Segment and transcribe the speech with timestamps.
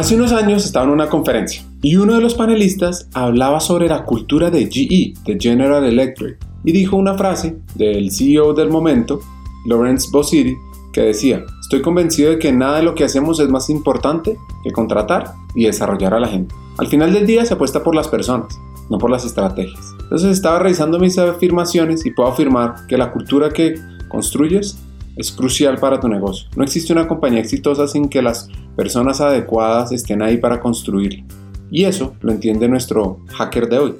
[0.00, 4.06] Hace unos años estaba en una conferencia y uno de los panelistas hablaba sobre la
[4.06, 9.20] cultura de GE, de General Electric, y dijo una frase del CEO del momento,
[9.66, 10.56] Lawrence Bossidy,
[10.94, 14.70] que decía, estoy convencido de que nada de lo que hacemos es más importante que
[14.70, 16.54] contratar y desarrollar a la gente.
[16.78, 19.84] Al final del día se apuesta por las personas, no por las estrategias.
[20.00, 23.74] Entonces estaba revisando mis afirmaciones y puedo afirmar que la cultura que
[24.08, 24.78] construyes
[25.20, 26.48] es crucial para tu negocio.
[26.56, 31.24] No existe una compañía exitosa sin que las personas adecuadas estén ahí para construirla.
[31.70, 33.94] Y eso lo entiende nuestro hacker de hoy,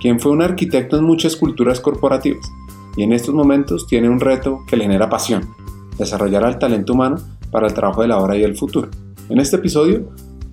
[0.00, 2.50] quien fue un arquitecto en muchas culturas corporativas
[2.96, 5.48] y en estos momentos tiene un reto que le genera pasión,
[5.98, 7.16] desarrollar al talento humano
[7.50, 8.88] para el trabajo de la hora y el futuro.
[9.28, 10.10] En este episodio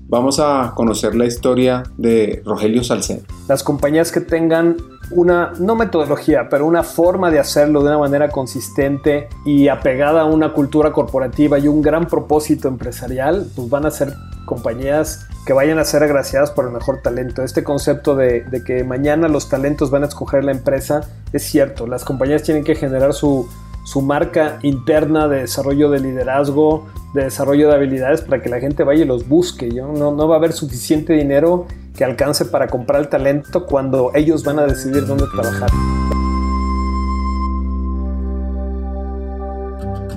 [0.08, 3.22] vamos a conocer la historia de Rogelio Salcedo.
[3.48, 4.78] Las compañías que tengan
[5.12, 10.26] una, no metodología, pero una forma de hacerlo de una manera consistente y apegada a
[10.26, 14.14] una cultura corporativa y un gran propósito empresarial, pues van a ser
[14.46, 17.44] compañías que vayan a ser agraciadas por el mejor talento.
[17.44, 21.02] Este concepto de, de que mañana los talentos van a escoger la empresa
[21.34, 21.88] es cierto.
[21.88, 23.48] Las compañías tienen que generar su,
[23.84, 28.84] su marca interna de desarrollo de liderazgo, de desarrollo de habilidades para que la gente
[28.84, 29.70] vaya y los busque.
[29.70, 34.44] No, no va a haber suficiente dinero que alcance para comprar el talento cuando ellos
[34.44, 35.70] van a decidir dónde trabajar.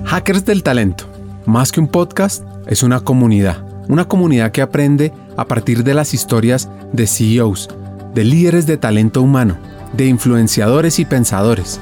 [0.05, 1.05] Hackers del Talento,
[1.45, 3.65] más que un podcast, es una comunidad.
[3.89, 7.69] Una comunidad que aprende a partir de las historias de CEOs,
[8.13, 9.57] de líderes de talento humano,
[9.93, 11.79] de influenciadores y pensadores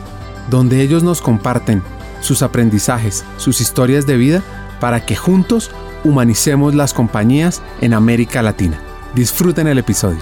[0.52, 1.81] donde ellos nos comparten
[2.19, 4.44] sus aprendizajes, sus historias de vida,
[4.81, 5.71] para que juntos
[6.03, 8.77] humanicemos las compañías en América Latina.
[9.16, 10.19] Disfruten el episodio.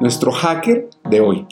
[0.00, 1.46] Nuestro hacker de hoy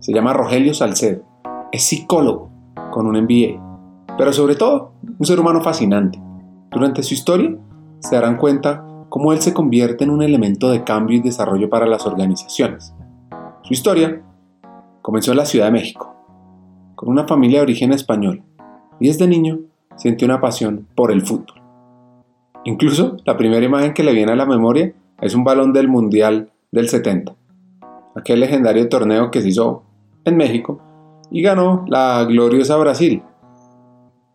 [0.00, 1.22] se llama Rogelio Salcedo.
[1.72, 2.50] Es psicólogo
[2.92, 6.20] con un MBA, pero sobre todo un ser humano fascinante.
[6.70, 7.56] Durante su historia
[8.00, 11.86] se darán cuenta cómo él se convierte en un elemento de cambio y desarrollo para
[11.86, 12.94] las organizaciones.
[13.62, 14.22] Su historia
[15.02, 16.14] comenzó en la Ciudad de México,
[16.94, 18.42] con una familia de origen español,
[19.00, 19.58] y desde niño
[19.96, 21.60] sintió una pasión por el fútbol.
[22.64, 26.50] Incluso la primera imagen que le viene a la memoria es un balón del Mundial
[26.70, 27.34] del 70,
[28.14, 29.82] aquel legendario torneo que se hizo
[30.24, 30.80] en México
[31.32, 33.22] y ganó la gloriosa Brasil.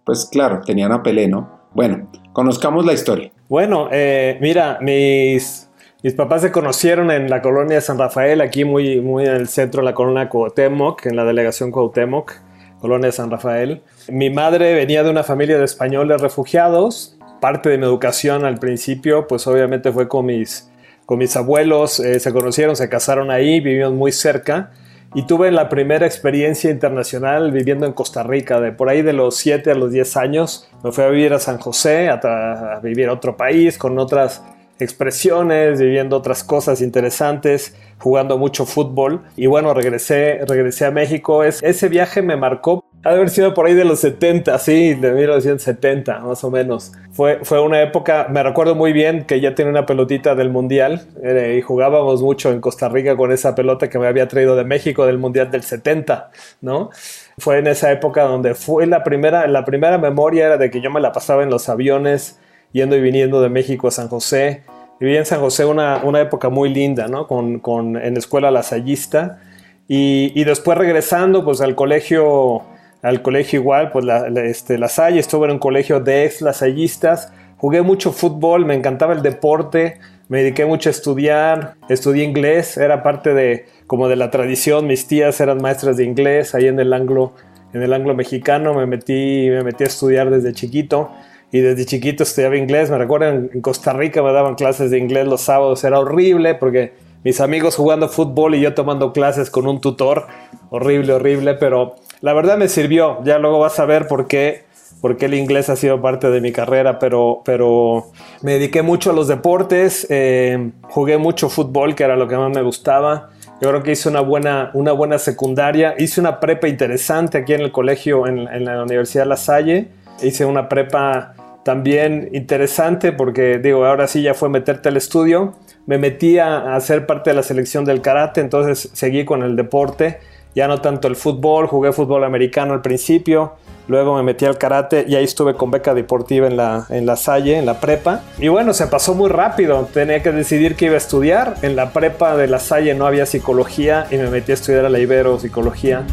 [0.05, 1.49] Pues claro, tenían a Pelé, ¿no?
[1.73, 3.31] Bueno, conozcamos la historia.
[3.47, 5.69] Bueno, eh, mira, mis,
[6.01, 9.47] mis papás se conocieron en la colonia de San Rafael, aquí muy, muy en el
[9.47, 12.34] centro de la colonia Cuauhtémoc, en la delegación Cuauhtémoc,
[12.79, 13.84] colonia de San Rafael.
[14.09, 17.17] Mi madre venía de una familia de españoles refugiados.
[17.39, 20.72] Parte de mi educación al principio, pues obviamente fue con mis,
[21.05, 24.72] con mis abuelos, eh, se conocieron, se casaron ahí, vivimos muy cerca
[25.15, 29.37] y tuve la primera experiencia internacional viviendo en Costa Rica, de por ahí de los
[29.37, 30.69] 7 a los 10 años.
[30.83, 34.43] Me fui a vivir a San José, a, vivir a otro país con otras
[34.79, 39.21] expresiones, viviendo otras cosas interesantes, jugando mucho fútbol.
[39.35, 41.43] Y bueno, regresé, regresé a México.
[41.43, 44.95] Es, ese viaje me marcó ha de haber sido por ahí de los 70, sí,
[44.95, 46.91] de 1970, más o menos.
[47.11, 51.05] Fue, fue una época, me recuerdo muy bien que ya tenía una pelotita del Mundial
[51.21, 54.63] eh, y jugábamos mucho en Costa Rica con esa pelota que me había traído de
[54.63, 56.31] México del Mundial del 70,
[56.61, 56.89] ¿no?
[57.37, 60.89] Fue en esa época donde fue la primera, la primera memoria era de que yo
[60.89, 62.39] me la pasaba en los aviones
[62.75, 64.63] yendo y viniendo de México a San José.
[64.99, 67.25] Viví en San José una, una época muy linda, ¿no?
[67.25, 69.39] Con, con, en la escuela lasallista
[69.87, 72.63] y, y después regresando pues al colegio
[73.01, 77.31] al colegio igual, pues la, la, este, la estuve en un colegio de ex lasallistas,
[77.57, 83.03] jugué mucho fútbol, me encantaba el deporte, me dediqué mucho a estudiar, estudié inglés, era
[83.03, 86.91] parte de como de la tradición, mis tías eran maestras de inglés ahí en el
[86.93, 87.33] anglo,
[87.73, 91.11] en el anglo mexicano, me metí, me metí a estudiar desde chiquito
[91.51, 95.28] y desde chiquito estudiaba inglés, me recuerdo en, Costa Rica me daban clases de inglés
[95.28, 96.93] los sábados, era horrible porque
[97.25, 100.28] mis amigos jugando fútbol y yo tomando clases con un tutor,
[100.69, 103.17] horrible, horrible, pero la verdad me sirvió.
[103.23, 104.66] Ya luego vas a ver por qué,
[105.02, 108.11] por qué el inglés ha sido parte de mi carrera, pero, pero
[108.43, 112.52] me dediqué mucho a los deportes, eh, jugué mucho fútbol, que era lo que más
[112.52, 113.31] me gustaba.
[113.59, 115.96] Yo creo que hice una buena, una buena secundaria.
[115.97, 119.87] Hice una prepa interesante aquí en el colegio, en, en la Universidad La Salle.
[120.22, 121.34] Hice una prepa
[121.66, 125.56] también interesante porque, digo, ahora sí ya fue meterte al estudio.
[125.85, 129.58] Me metí a, a ser parte de la selección del karate, entonces seguí con el
[129.58, 130.20] deporte
[130.56, 133.56] ya no tanto el fútbol, jugué fútbol americano al principio,
[133.90, 137.17] luego me metí al karate y ahí estuve con beca deportiva en la, en la
[137.17, 138.22] Salle, en la prepa.
[138.40, 141.56] Y bueno, se pasó muy rápido, tenía que decidir qué iba a estudiar.
[141.62, 144.90] En la prepa de la Salle no había psicología y me metí a estudiar a
[144.90, 146.06] la Ibero psicología.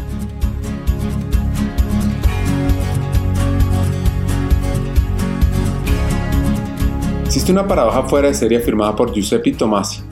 [7.33, 10.03] Existe una paradoja fuera de serie firmada por Giuseppe Tomasi,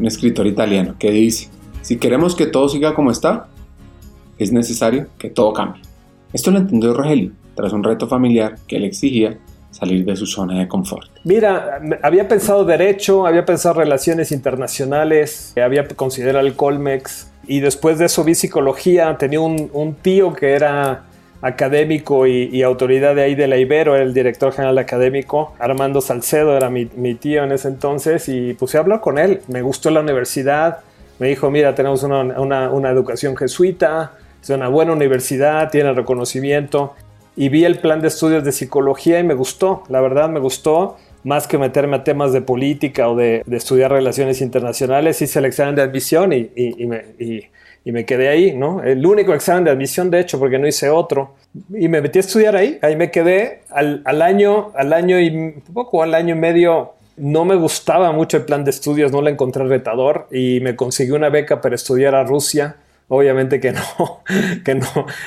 [0.00, 1.50] un escritor italiano, que dice,
[1.82, 3.48] si queremos que todo siga como está,
[4.38, 5.82] es necesario que todo cambie.
[6.32, 9.38] Esto lo entendió Rogelio tras un reto familiar que le exigía
[9.70, 11.10] salir de su zona de confort.
[11.24, 18.06] Mira, había pensado derecho, había pensado relaciones internacionales, había considerado el Colmex y después de
[18.06, 19.18] eso vi psicología.
[19.18, 21.04] Tenía un, tío que era
[21.42, 25.54] académico y, autoridad de ahí de la Ibero, el director general académico.
[25.58, 26.86] Armando Salcedo era mi,
[27.16, 29.40] tío en ese entonces y puse a hablar con él.
[29.48, 30.78] Me gustó la universidad.
[31.18, 34.12] Me dijo, mira, tenemos una, una educación jesuita,
[34.42, 36.94] es una buena universidad, tiene reconocimiento
[37.36, 40.98] y vi el plan de estudios de psicología y me gustó, la verdad me gustó,
[41.24, 45.74] más que meterme a temas de política o de, estudiar relaciones internacionales, hice el examen
[45.74, 46.50] de admisión y,
[46.86, 47.50] me,
[48.06, 48.82] quedé ahí, ¿no?
[48.82, 51.34] El único examen de admisión, de hecho, porque no hice otro.
[51.74, 56.02] Y me metí a estudiar ahí, ahí me quedé al, año, al año y poco,
[56.02, 56.92] al año y medio.
[57.16, 61.10] No me gustaba mucho el plan de estudios, no lo encontré retador y me conseguí
[61.10, 62.76] una beca para estudiar a Rusia
[63.08, 64.22] obviamente que no,
[64.64, 64.86] que no,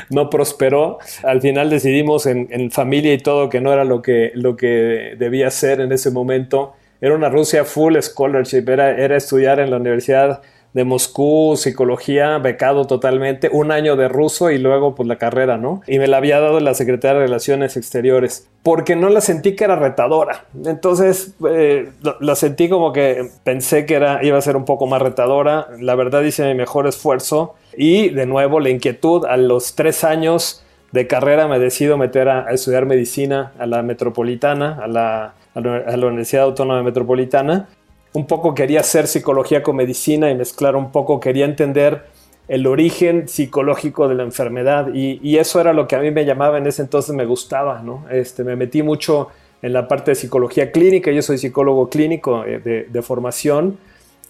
[0.10, 0.98] no prosperó.
[1.24, 5.52] Al final decidimos en, familia y todo que no era lo que, lo que debía
[5.52, 6.74] ser en ese momento.
[7.00, 10.42] Era una Rusia full scholarship, era, era estudiar en la Universidad
[10.76, 15.82] de Moscú, psicología, becado totalmente, un año de ruso y luego pues la carrera, ¿no?
[15.88, 19.64] Y me la había dado la Secretaría de Relaciones Exteriores, porque no la sentí que
[19.64, 20.44] era retadora.
[20.66, 25.02] Entonces eh, la sentí como que pensé que era, iba a ser un poco más
[25.02, 25.70] retadora.
[25.80, 30.62] La verdad hice mi mejor esfuerzo y de nuevo la inquietud a los tres años
[30.92, 36.08] de carrera me decido meter a, estudiar medicina a la metropolitana, a la, a la
[36.08, 37.70] Universidad Autónoma Metropolitana
[38.16, 42.06] un poco quería hacer psicología con medicina y mezclar un poco, quería entender
[42.48, 44.88] el origen psicológico de la enfermedad.
[44.94, 48.06] Y, eso era lo que a mí me llamaba en ese entonces, me gustaba, ¿no?
[48.10, 49.28] Este, me metí mucho
[49.62, 53.78] en la parte de psicología clínica, yo soy psicólogo clínico eh, de, formación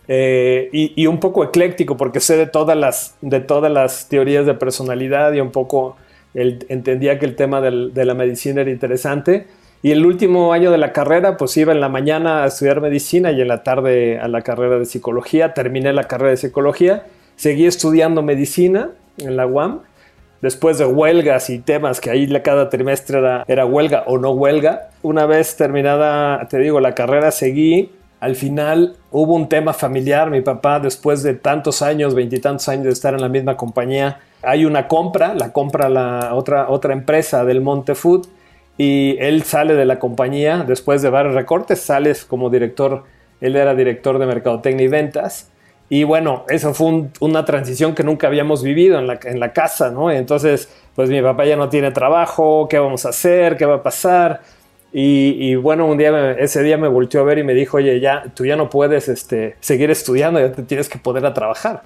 [0.08, 4.54] eh, y, un poco ecléctico porque sé de todas las, de todas las teorías de
[4.54, 5.98] personalidad y un poco
[6.34, 9.46] entendía que el tema de la medicina era interesante
[9.86, 13.32] y el último año de la carrera, pues iba en la mañana a estudiar medicina
[13.32, 15.54] y en la tarde a la carrera de psicología.
[15.54, 17.04] Terminé la carrera de psicología,
[17.36, 18.90] seguí estudiando medicina
[19.20, 19.82] en la UAM.
[20.42, 24.90] Después de huelgas y temas que ahí cada trimestre era, era huelga o no huelga.
[25.04, 30.32] Una vez terminada, te digo, la carrera seguí al final hubo un tema familiar.
[30.32, 34.66] Mi papá, después de tantos años, veintitantos años de estar en la misma compañía, hay
[34.66, 38.26] una compra, la compra la otra, otra empresa del Monte Food
[38.78, 43.04] y él sale de la compañía después de varios recortes, sales como director,
[43.42, 45.52] él era director de Mercadotecnia y Ventas.
[45.88, 49.08] Y bueno, eso fue una transición que nunca habíamos vivido en
[49.40, 50.10] la, casa, ¿no?
[50.10, 53.56] entonces, pues mi papá ya no tiene trabajo, ¿qué vamos a hacer?
[53.56, 54.42] ¿Qué va a pasar?
[54.98, 58.24] Y, bueno, un día, ese día me volteó a ver y me dijo, oye, ya,
[58.34, 61.84] tú ya no puedes este, seguir estudiando, ya te tienes que poder a trabajar.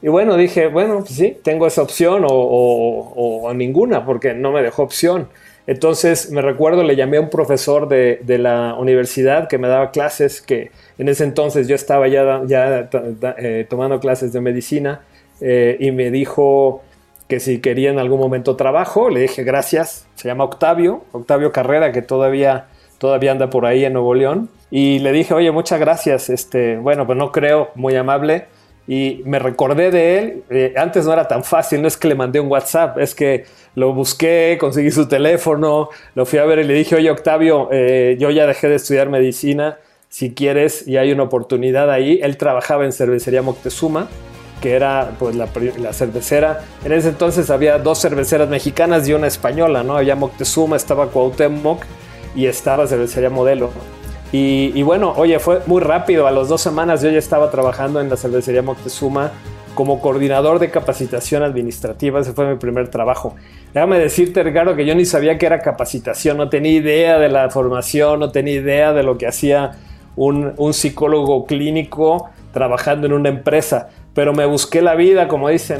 [0.00, 4.62] Y bueno, dije, bueno, pues sí, tengo esa opción o, o ninguna, porque no me
[4.62, 5.28] dejó opción.
[5.66, 10.40] Entonces me recuerdo, le llamé a un profesor de, la universidad que me daba clases,
[10.40, 12.88] que en ese entonces yo estaba ya, ya
[13.38, 15.02] eh, tomando clases de medicina,
[15.40, 16.82] eh, y me dijo
[17.28, 21.92] que si quería en algún momento trabajo, le dije gracias, se llama Octavio, Octavio Carrera,
[21.92, 22.66] que todavía,
[22.98, 27.06] todavía anda por ahí en Nuevo León, y le dije, oye, muchas gracias, este, bueno,
[27.06, 28.46] pues no creo, muy amable,
[28.86, 30.42] y me recordé de él.
[30.50, 33.44] Eh, antes no era tan fácil, no es que le mandé un WhatsApp, es que
[33.74, 38.16] lo busqué, conseguí su teléfono, lo fui a ver y le dije, oye Octavio, eh,
[38.18, 42.20] yo ya dejé de estudiar medicina, si quieres y hay una oportunidad ahí.
[42.22, 44.08] Él trabajaba en cervecería Moctezuma,
[44.60, 45.46] que era pues la,
[45.92, 46.64] cervecera.
[46.84, 49.96] En ese entonces había dos cerveceras mexicanas y una española, ¿no?
[49.96, 51.84] Había Moctezuma, estaba Cuauhtémoc
[52.34, 53.70] y estaba cervecería Modelo.
[54.32, 56.26] Y, bueno, oye, fue muy rápido.
[56.26, 59.32] A las dos semanas yo ya estaba trabajando en la cervecería Moctezuma
[59.74, 62.20] como coordinador de capacitación administrativa.
[62.20, 63.34] Ese fue mi primer trabajo.
[63.74, 66.36] Déjame decirte, Ricardo, que yo ni sabía que era capacitación.
[66.36, 69.72] No tenía idea de la formación, no tenía idea de lo que hacía
[70.14, 73.88] un, un psicólogo clínico trabajando en una empresa.
[74.14, 75.78] Pero me busqué la vida, como dicen.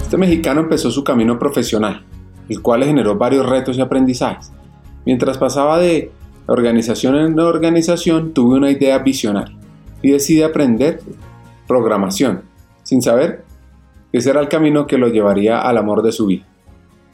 [0.00, 2.04] Este mexicano empezó su camino profesional,
[2.48, 4.52] el cual le generó varios retos y aprendizajes.
[5.08, 6.10] Mientras pasaba de
[6.44, 9.56] organización en organización, tuve una idea visionaria
[10.02, 11.00] y decidí aprender
[11.66, 12.42] programación,
[12.82, 13.42] sin saber
[14.12, 16.44] que ese era el camino que lo llevaría al amor de su vida.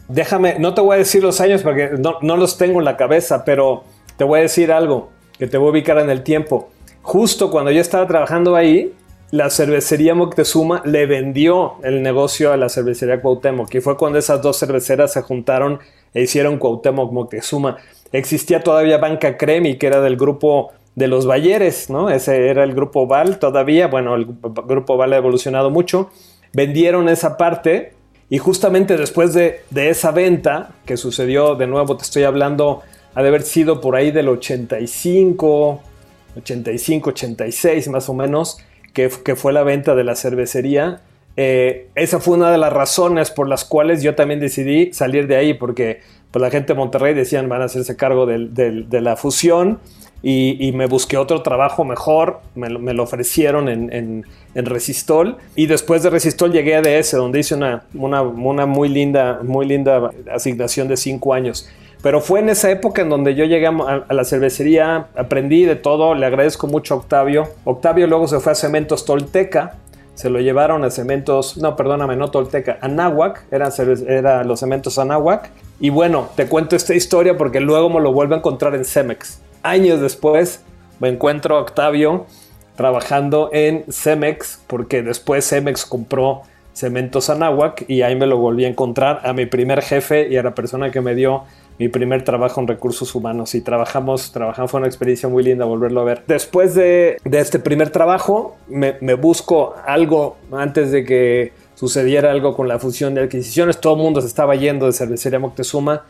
[0.08, 3.44] Déjame, no te voy a decir los años porque no, los tengo en la cabeza,
[3.44, 3.84] pero
[4.16, 6.70] te voy a decir algo que te voy a ubicar en el tiempo.
[7.00, 8.92] Justo cuando yo estaba trabajando ahí,
[9.30, 14.42] la cervecería Moctezuma le vendió el negocio a la cervecería Cuauhtémoc y fue cuando esas
[14.42, 15.78] dos cerveceras se juntaron
[16.14, 17.76] e hicieron Cuauhtémoc Moctezuma.
[18.12, 22.08] Existía todavía Banca Cremi, que era del grupo de los Bayeres, ¿no?
[22.08, 24.26] Ese era el grupo Val todavía, bueno, el
[24.66, 26.10] grupo Val ha evolucionado mucho.
[26.52, 27.94] Vendieron esa parte
[28.30, 32.82] y justamente después de, de esa venta, que sucedió, de nuevo te estoy hablando,
[33.14, 35.80] ha de haber sido por ahí del 85,
[36.38, 38.58] 85, 86 más o menos,
[38.92, 41.00] que, que fue la venta de la cervecería.
[41.36, 45.36] Eh, esa fue una de las razones por las cuales yo también decidí salir de
[45.36, 46.00] ahí, porque
[46.30, 49.80] pues, la gente de Monterrey decían van a hacerse cargo de la fusión
[50.26, 54.24] y, me busqué otro trabajo mejor, me, lo ofrecieron en,
[54.54, 59.66] Resistol y después de Resistol llegué a DS, donde hice una, una, muy, linda, muy
[59.66, 61.68] linda asignación de cinco años.
[62.02, 66.14] Pero fue en esa época en donde yo llegué a, la cervecería, aprendí de todo,
[66.14, 67.44] le agradezco mucho a Octavio.
[67.64, 69.74] Octavio luego se fue a Cementos Tolteca,
[70.14, 73.72] se lo llevaron a Cementos, no, perdóname, no Tolteca, Anáhuac, eran,
[74.08, 75.50] eran los Cementos Anáhuac.
[75.80, 79.40] Y bueno, te cuento esta historia porque luego me lo vuelvo a encontrar en Cemex
[79.64, 80.62] años después
[81.00, 82.26] me encuentro a Octavio
[82.76, 86.42] trabajando en Cemex, porque después Cemex compró
[86.72, 90.42] Cementos Anáhuac y ahí me lo volví a encontrar a mi primer jefe y a
[90.42, 91.44] la persona que me dio
[91.78, 93.54] mi primer trabajo en recursos humanos.
[93.54, 96.22] Y trabajamos, trabajamos, fue una experiencia muy linda volverlo a ver.
[96.26, 102.78] Después de, este primer trabajo, me, busco algo antes de que sucediera algo con la
[102.78, 106.04] fusión de adquisiciones, todo el mundo se estaba yendo de Cervecería Moctezuma,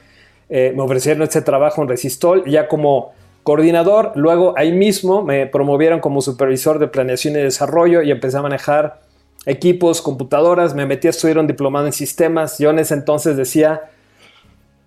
[0.50, 6.00] eh, me ofrecieron este trabajo en Resistol, ya como coordinador, luego ahí mismo me promovieron
[6.00, 9.00] como supervisor de planeación y desarrollo y empecé a manejar
[9.46, 13.90] equipos, computadoras, me metí a estudiar un diplomado en sistemas, yo en ese entonces decía,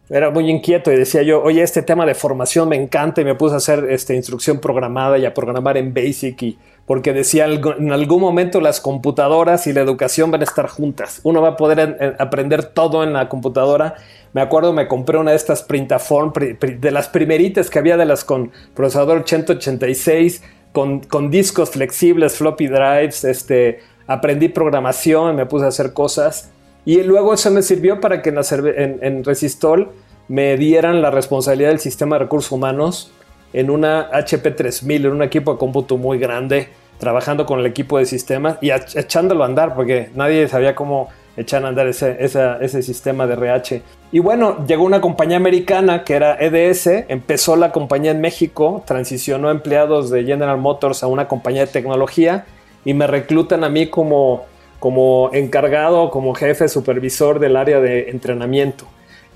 [0.09, 3.35] era muy inquieto y decía yo, oye, este tema de formación me encanta y me
[3.35, 7.91] puse a hacer este, instrucción programada y a programar en Basic y porque decía en
[7.91, 11.19] algún momento las computadoras y la educación van a estar juntas.
[11.23, 13.95] Uno va a poder aprender todo en la computadora
[14.33, 18.23] me acuerdo, me compré una de estas Printaform, de las primeritas que había de las
[18.23, 25.69] con procesador 186, con, con discos flexibles, floppy drives, este, aprendí programación, me puse a
[25.69, 26.51] hacer cosas.
[26.87, 29.91] Y luego eso me sirvió para que en, Resistol
[30.29, 33.11] me dieran la responsabilidad del sistema de recursos humanos
[33.51, 37.97] en una HP 3000, en un equipo de cómputo muy grande, trabajando con el equipo
[37.97, 42.81] de sistemas y echándolo a andar, porque nadie sabía cómo echar a andar ese, ese
[42.81, 43.81] sistema de RH.
[44.13, 49.51] Y bueno, llegó una compañía americana que era EDS, empezó la compañía en México, transicionó
[49.51, 52.45] empleados de General Motors a una compañía de tecnología
[52.85, 54.45] y me reclutan a mí como,
[54.79, 58.85] como encargado, como jefe supervisor del área de entrenamiento.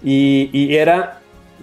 [0.04, 1.20] Y, era,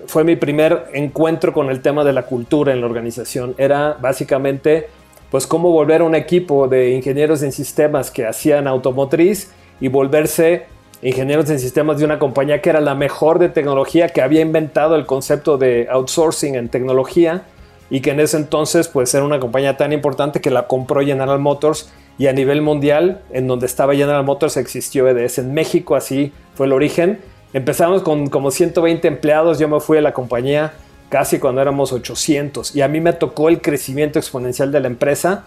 [0.06, 3.54] fue mi primer encuentro con el tema de la cultura en la organización.
[3.58, 4.88] Era básicamente,
[5.30, 10.66] pues, cómo volver a un equipo de ingenieros en sistemas que hacían automotriz y volverse
[11.02, 14.96] ingenieros en sistemas de una compañía que era la mejor de tecnología, que había inventado
[14.96, 17.44] el concepto de outsourcing en tecnología
[17.90, 21.38] y que en ese entonces pues era una compañía tan importante que la compró General
[21.38, 26.32] Motors y a nivel mundial en donde estaba General Motors existió EDS en México, así
[26.54, 27.20] fue el origen.
[27.52, 30.72] Empezamos con como 120 empleados, yo me fui a la compañía
[31.08, 35.44] casi cuando éramos 800 y a mí me tocó el crecimiento exponencial de la empresa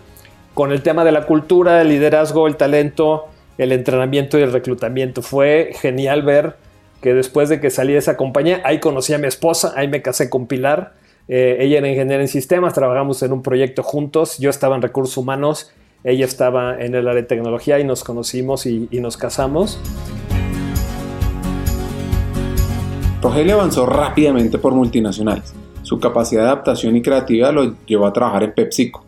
[0.54, 5.22] con el tema de la cultura, el liderazgo, el talento, el entrenamiento y el reclutamiento.
[5.22, 6.56] Fue genial ver
[7.02, 10.02] que después de que salí de esa compañía, ahí conocí a mi esposa, ahí me
[10.02, 10.94] casé con Pilar.
[11.28, 15.18] Eh, ella era ingeniera en sistemas, trabajamos en un proyecto juntos, yo estaba en recursos
[15.18, 15.72] humanos,
[16.04, 19.80] ella estaba en el área de tecnología y nos conocimos y, nos casamos.
[23.22, 25.54] Rogelio avanzó rápidamente por multinacionales.
[25.84, 29.06] Su capacidad de adaptación y creatividad lo llevó a trabajar en PepsiCo,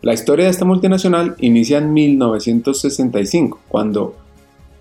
[0.00, 4.14] la historia de esta multinacional inicia en 1965, cuando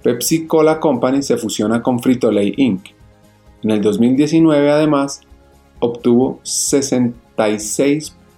[0.04, 2.90] Pepsi Cola Company se fusiona con Frito-Lay Inc.
[3.64, 5.22] En el 2019, además,
[5.80, 6.40] obtuvo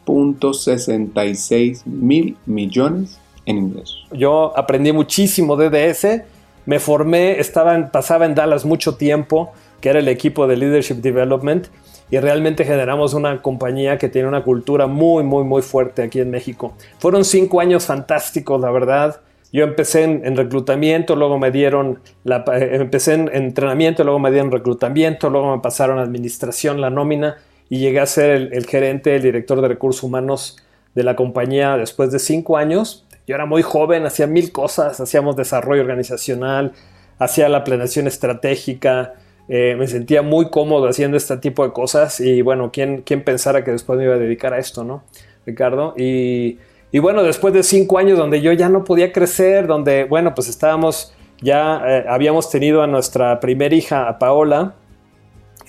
[0.09, 4.07] 66.66 mil millones en ingresos.
[4.11, 6.23] Yo aprendí muchísimo de DS,
[6.65, 9.51] me formé, estaba pasaba en Dallas mucho tiempo,
[9.81, 11.67] que era el equipo de Leadership Development,
[12.11, 16.31] y realmente generamos una compañía que tiene una cultura muy, muy, muy fuerte aquí en
[16.31, 16.73] México.
[16.97, 19.21] Fueron cinco años fantásticos, la verdad.
[19.51, 24.51] Yo empecé en, reclutamiento, luego me dieron, la, eh, empecé en entrenamiento, luego me dieron
[24.51, 27.37] reclutamiento, luego me pasaron a administración, la nómina,
[27.69, 30.57] y llegué a ser el, gerente, el director de recursos humanos
[30.95, 33.05] de la compañía después de cinco años.
[33.27, 36.73] Yo era muy joven, hacía mil cosas, hacíamos desarrollo organizacional,
[37.19, 39.13] hacía la planeación estratégica,
[39.47, 43.63] eh, me sentía muy cómodo haciendo este tipo de cosas y bueno, ¿quién, quién pensara
[43.63, 45.03] que después me iba a dedicar a esto, ¿no?
[45.45, 45.93] Ricardo.
[45.95, 46.57] Y,
[46.91, 50.49] y bueno, después de cinco años donde yo ya no podía crecer, donde, bueno, pues
[50.49, 54.73] estábamos, ya eh, habíamos tenido a nuestra primera hija, a Paola,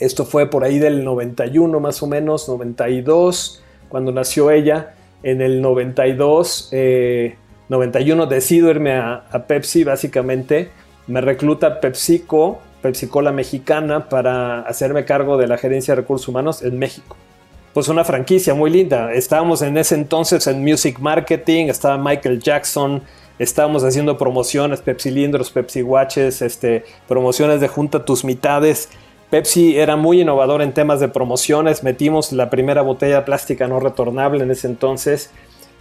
[0.01, 4.95] Esto fue por ahí del 91 más o menos, 92, cuando nació ella.
[5.23, 6.71] En el 92,
[7.69, 10.71] 91 eh, decido irme a, a, Pepsi básicamente.
[11.07, 16.63] Me recluta PepsiCo, PepsiCo la mexicana, para hacerme cargo de la gerencia de recursos humanos
[16.63, 17.17] en México.
[17.75, 19.13] Pues una franquicia muy linda.
[19.13, 23.03] Estábamos en ese entonces en Music Marketing, estaba Michael Jackson,
[23.39, 28.89] estábamos haciendo promociones, Pepsi Lindros, Pepsi Watches, este, promociones de Junta Tus Mitades.
[29.31, 31.85] Pepsi era muy innovador en temas de promociones.
[31.85, 35.31] Metimos la primera botella plástica no retornable en ese entonces.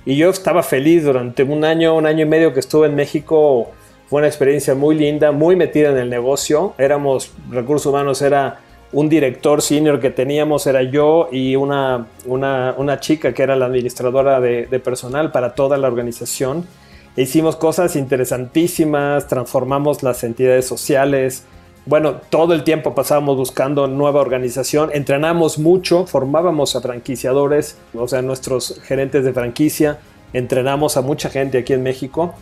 [0.05, 3.71] Y yo estaba feliz durante un año, un año y medio que estuve en México.
[4.07, 6.73] Fue una experiencia muy linda, muy metida en el negocio.
[6.77, 8.59] Éramos, recursos humanos, era
[8.91, 14.39] un director senior que teníamos, era yo y una, una, chica que era la administradora
[14.39, 16.65] de, de personal para toda la organización.
[17.15, 21.45] E hicimos cosas interesantísimas, transformamos las entidades sociales,
[21.89, 28.21] bueno, todo el tiempo pasábamos buscando nueva organización, entrenamos mucho, formábamos a franquiciadores, o sea,
[28.21, 29.97] nuestros gerentes de franquicia,
[30.31, 32.35] entrenamos a mucha gente aquí en México.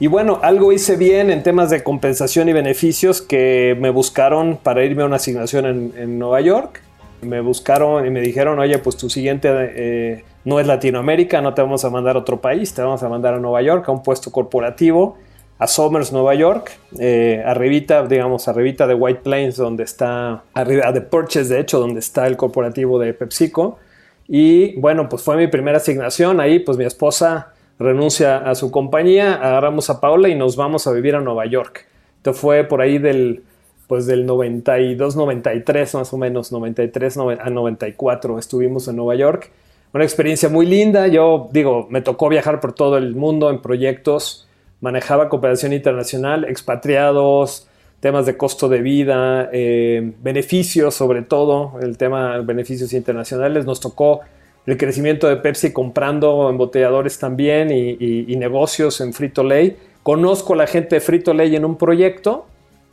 [0.00, 4.84] Y bueno, algo hice bien en temas de compensación y beneficios que me buscaron para
[4.84, 5.64] irme a una asignación
[5.96, 6.82] en, Nueva York.
[7.22, 11.62] Me buscaron y me dijeron, oye, pues tu siguiente eh, no es Latinoamérica, no te
[11.62, 14.02] vamos a mandar a otro país, te vamos a mandar a Nueva York, a un
[14.02, 15.16] puesto corporativo
[15.60, 21.02] a Somers, Nueva York, eh, arribita, digamos, arribita de White Plains, donde está, arriba de
[21.02, 23.78] Purchase, de hecho, donde está el corporativo de PepsiCo.
[24.26, 26.40] Y bueno, pues fue mi primera asignación.
[26.40, 30.92] Ahí, pues mi esposa renuncia a su compañía, agarramos a Paula y nos vamos a
[30.92, 31.86] vivir a Nueva York.
[32.16, 33.42] Esto fue por ahí del,
[33.86, 39.50] pues del 92, 93 más o menos, 93 a 94 estuvimos en Nueva York.
[39.92, 41.06] Una experiencia muy linda.
[41.08, 44.46] Yo digo, me tocó viajar por todo el mundo en proyectos
[44.80, 47.68] manejaba cooperación internacional, expatriados,
[48.00, 53.66] temas de costo de vida, eh, beneficios sobre todo, el tema de beneficios internacionales.
[53.66, 54.20] Nos tocó
[54.66, 59.76] el crecimiento de Pepsi comprando embotelladores también y, negocios en Frito Lay.
[60.02, 62.46] Conozco a la gente de Frito Lay en un proyecto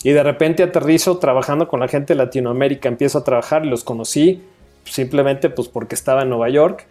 [0.04, 2.89] y de repente aterrizo trabajando con la gente de Latinoamérica.
[2.89, 4.41] Empiezo a trabajar y los conocí
[4.84, 6.86] simplemente pues porque estaba en Nueva York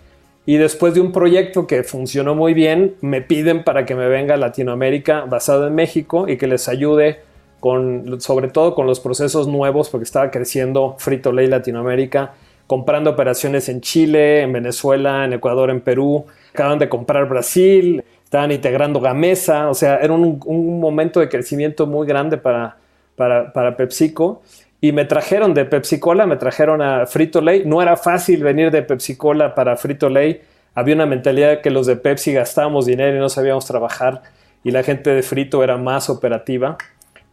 [0.47, 4.35] y después de un proyecto que funcionó muy bien, me piden para que me venga
[4.35, 7.19] a Latinoamérica basado en México y que les ayude
[7.59, 12.35] con, sobre todo con los procesos nuevos, porque estaba creciendo Frito Lay Latinoamérica,
[12.69, 16.27] comprando operaciones en Chile, en Venezuela, en Ecuador, en Perú.
[16.53, 21.89] Acaban de comprar Brasil, estaban integrando Gamesa, o sea, era un, un momento de crecimiento
[21.89, 22.77] muy grande para,
[23.17, 24.43] para, para PepsiCo
[24.87, 27.65] y me trajeron de Pepsi Cola, me trajeron a Frito Lay.
[27.67, 30.43] No era fácil venir de Pepsi Cola para Frito Lay.
[30.77, 34.23] Había una mentalidad que los de Pepsi gastábamos dinero y no sabíamos trabajar
[34.63, 36.77] y la gente de Frito era más operativa.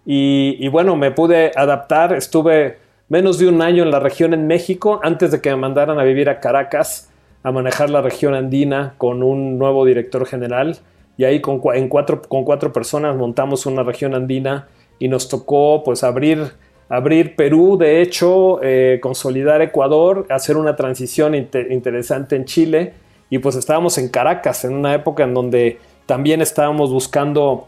[0.03, 2.13] Y, bueno, me pude adaptar.
[2.13, 5.99] Estuve menos de un año en la región en México antes de que me mandaran
[5.99, 7.11] a vivir a Caracas
[7.43, 10.79] a manejar la región andina con un nuevo director general.
[11.17, 15.83] Y ahí con, en cuatro, con cuatro personas montamos una región andina y nos tocó
[15.83, 16.53] pues abrir
[16.93, 22.93] abrir Perú, de hecho, eh, consolidar Ecuador, hacer una transición interesante en Chile.
[23.31, 27.67] Y pues estábamos en Caracas en una época en donde también estábamos buscando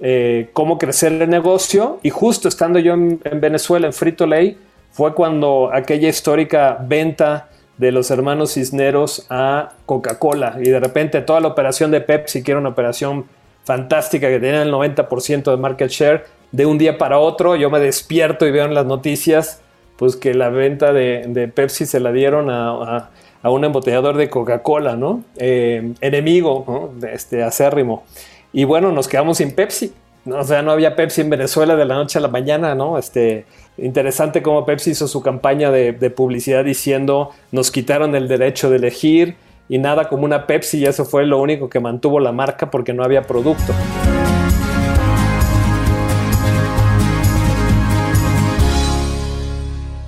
[0.00, 1.98] eh, cómo crecer el negocio.
[2.02, 4.56] Y justo estando yo en, Venezuela, en Frito Lay,
[4.90, 10.56] fue cuando aquella histórica venta de los hermanos Cisneros a Coca-Cola.
[10.60, 13.26] Y de repente toda la operación de Pepsi, que era una operación
[13.64, 17.80] fantástica que tenía el 90% de market share, de un día para otro yo me
[17.80, 19.60] despierto y veo en las noticias
[19.96, 23.10] pues que la venta de, Pepsi se la dieron a,
[23.44, 25.22] un embotellador de Coca-Cola, ¿no?
[25.36, 27.08] Eh, enemigo, ¿no?
[27.08, 28.04] Este, acérrimo.
[28.52, 29.92] Y bueno, nos quedamos sin Pepsi.
[30.26, 32.98] O sea, no había Pepsi en Venezuela de la noche a la mañana, ¿no?
[32.98, 33.44] Este,
[33.78, 38.76] interesante cómo Pepsi hizo su campaña de, de publicidad diciendo nos quitaron el derecho de
[38.76, 39.36] elegir
[39.68, 42.92] y nada como una Pepsi y eso fue lo único que mantuvo la marca porque
[42.92, 43.72] no había producto.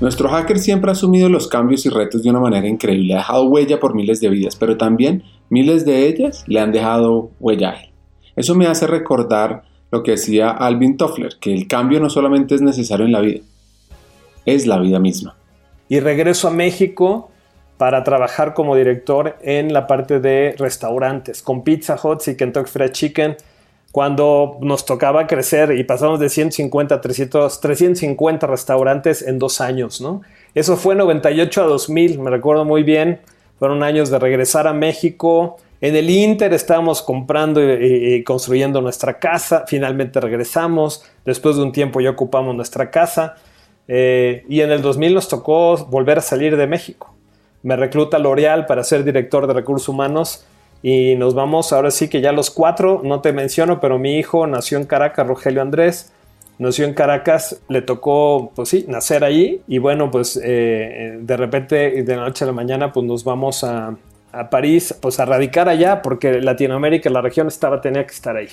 [0.05, 3.45] Nuestro hacker siempre ha asumido los cambios y retos de una manera increíble, ha dejado
[3.45, 7.75] huella por miles de vidas, pero también miles de ellas le han dejado huella.
[8.37, 12.61] Eso me hace recordar lo que decía Alvin Toffler, que el cambio no solamente es
[12.61, 13.40] necesario en la vida,
[14.45, 15.37] es la vida misma.
[15.88, 17.31] Y regreso a México
[17.79, 22.93] para trabajar como director en la parte de restaurantes, con Pizza Hut y Kentucky Fried
[22.93, 23.37] Chicken,
[23.94, 30.00] cuando nos tocaba crecer y pasamos de 150 a 300, 350 restaurantes en dos años,
[30.00, 30.22] ¿no?
[30.52, 33.20] Eso fue 98 a 2000, me recuerdo muy bien.
[33.57, 35.59] Fueron años de regresar a México.
[35.80, 39.62] En el Inter estábamos comprando y, construyendo nuestra casa.
[39.68, 41.04] Finalmente regresamos.
[41.24, 43.37] Después de un tiempo ya ocupamos nuestra casa.
[43.87, 47.14] Eh, y en el 2000 nos tocó volver a salir de México.
[47.62, 50.44] Me recluta L'Oreal para ser director de recursos humanos
[50.87, 54.47] y nos vamos ahora sí que ya los cuatro, no te menciono, pero mi hijo
[54.47, 56.12] nació en Caracas, Rogelio Andrés,
[56.59, 62.03] nació en Caracas, le tocó, pues sí, nacer allí y bueno, pues eh, de repente,
[62.03, 63.97] de la noche a la mañana, pues nos vamos a,
[64.31, 68.49] a París, pues a radicar allá, porque Latinoamérica, la región estaba, tenía que estar ahí.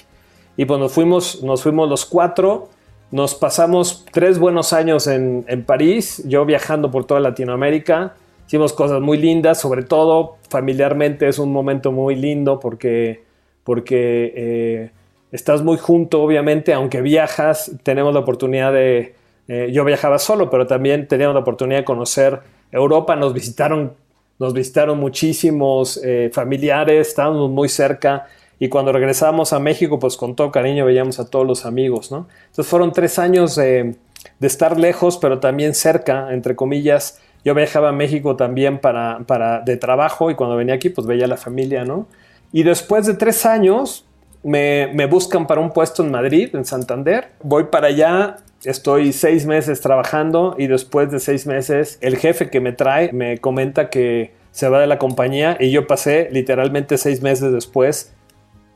[0.56, 2.70] Y pues nos fuimos, nos fuimos los cuatro,
[3.12, 8.14] nos pasamos tres buenos años en, en París, yo viajando por toda Latinoamérica,
[8.52, 13.24] hicimos cosas muy lindas, sobre todo familiarmente es un momento muy lindo porque,
[13.64, 14.92] porque eh,
[15.32, 19.16] estás muy junto, obviamente, aunque viajas, tenemos la oportunidad de,
[19.48, 22.42] eh, yo viajaba solo, pero también teníamos la oportunidad de conocer
[22.74, 23.94] Europa, nos visitaron
[24.38, 28.28] nos visitaron muchísimos eh, familiares, estábamos muy cerca
[28.60, 32.28] y cuando regresamos a México, pues con todo cariño veíamos a todos los amigos, ¿no?
[32.48, 33.96] Entonces fueron tres años de
[34.42, 37.22] estar lejos, pero también cerca, entre comillas.
[37.44, 41.26] Yo viajaba a México también para, para, de trabajo y cuando venía aquí, pues veía
[41.26, 42.08] a la familia, ¿no?
[42.52, 44.06] Y después de tres años,
[44.44, 47.30] me, me buscan para un puesto en Madrid, en Santander.
[47.42, 52.60] Voy para allá Estoy seis meses trabajando y después de seis meses el jefe que
[52.60, 57.24] me trae me comenta que se va de la compañía y yo pasé literalmente seis
[57.24, 58.14] meses después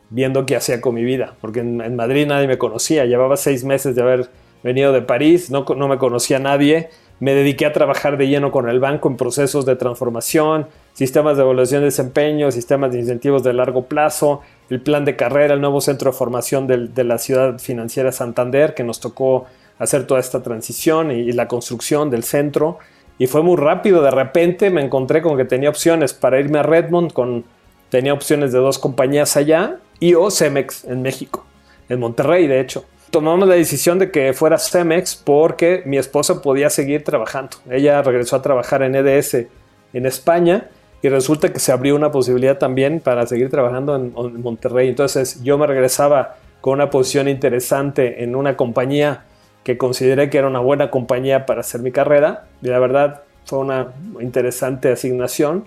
[0.10, 3.95] viendo qué hacía con mi vida, porque en, Madrid nadie me conocía, llevaba seis meses
[3.95, 4.30] de haber
[4.63, 8.67] venido de París, no, no me conocía nadie, me dediqué a trabajar de lleno con
[8.69, 13.54] el banco en procesos de transformación, sistemas de evaluación de desempeño, sistemas de incentivos de
[13.54, 18.12] largo plazo, el plan de carrera, el nuevo centro de formación de la ciudad financiera
[18.12, 19.45] Santander, que nos tocó
[19.80, 22.80] hacer toda esta transición y, la construcción del centro.
[23.17, 26.63] Y fue muy rápido, de repente me encontré con que tenía opciones para irme a
[26.63, 27.45] Redmond, con,
[27.89, 31.45] tenía opciones de dos compañías allá y o Cemex en México,
[31.88, 32.86] en Monterrey de hecho.
[33.15, 37.56] Tomamos la decisión de que fuera Cemex porque mi esposa podía seguir trabajando.
[37.71, 39.45] Ella regresó a trabajar en EDS
[39.93, 40.67] en España
[41.01, 44.89] y resulta que se abrió una posibilidad también para seguir trabajando en, en Monterrey.
[44.89, 49.23] Entonces yo me regresaba con una posición interesante en una compañía
[49.63, 52.47] que consideré que era una buena compañía para hacer mi carrera.
[52.62, 55.63] Y la verdad fue una interesante asignación.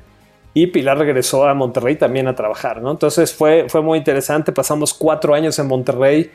[0.53, 2.91] Y Pilar regresó a Monterrey también a trabajar, ¿no?
[2.91, 4.53] Entonces fue, fue muy interesante.
[4.53, 6.31] Pasamos cuatro años en Monterrey,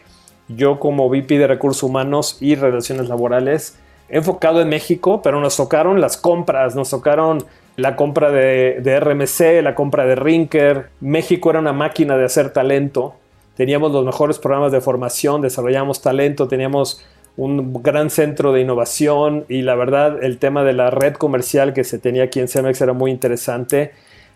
[0.47, 3.77] yo como VP de Recursos Humanos y Relaciones Laborales,
[4.09, 7.43] enfocado en México, pero nos tocaron las compras, nos tocaron
[7.75, 10.89] la compra de, RMC, la compra de Rinker.
[11.01, 13.15] México era una máquina de hacer talento.
[13.55, 17.03] Teníamos los mejores programas de formación, desarrollamos talento, teníamos
[17.35, 21.83] un gran centro de innovación y la verdad el tema de la red comercial que
[21.83, 23.91] se tenía aquí en Cemex era muy interesante.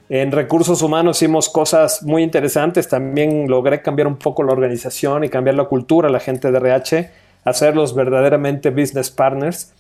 [0.09, 5.29] En recursos humanos hicimos cosas muy interesantes, también logré cambiar un poco la organización y
[5.29, 7.11] cambiar la cultura, la gente de RH,
[7.43, 9.73] hacerlos verdaderamente business partners.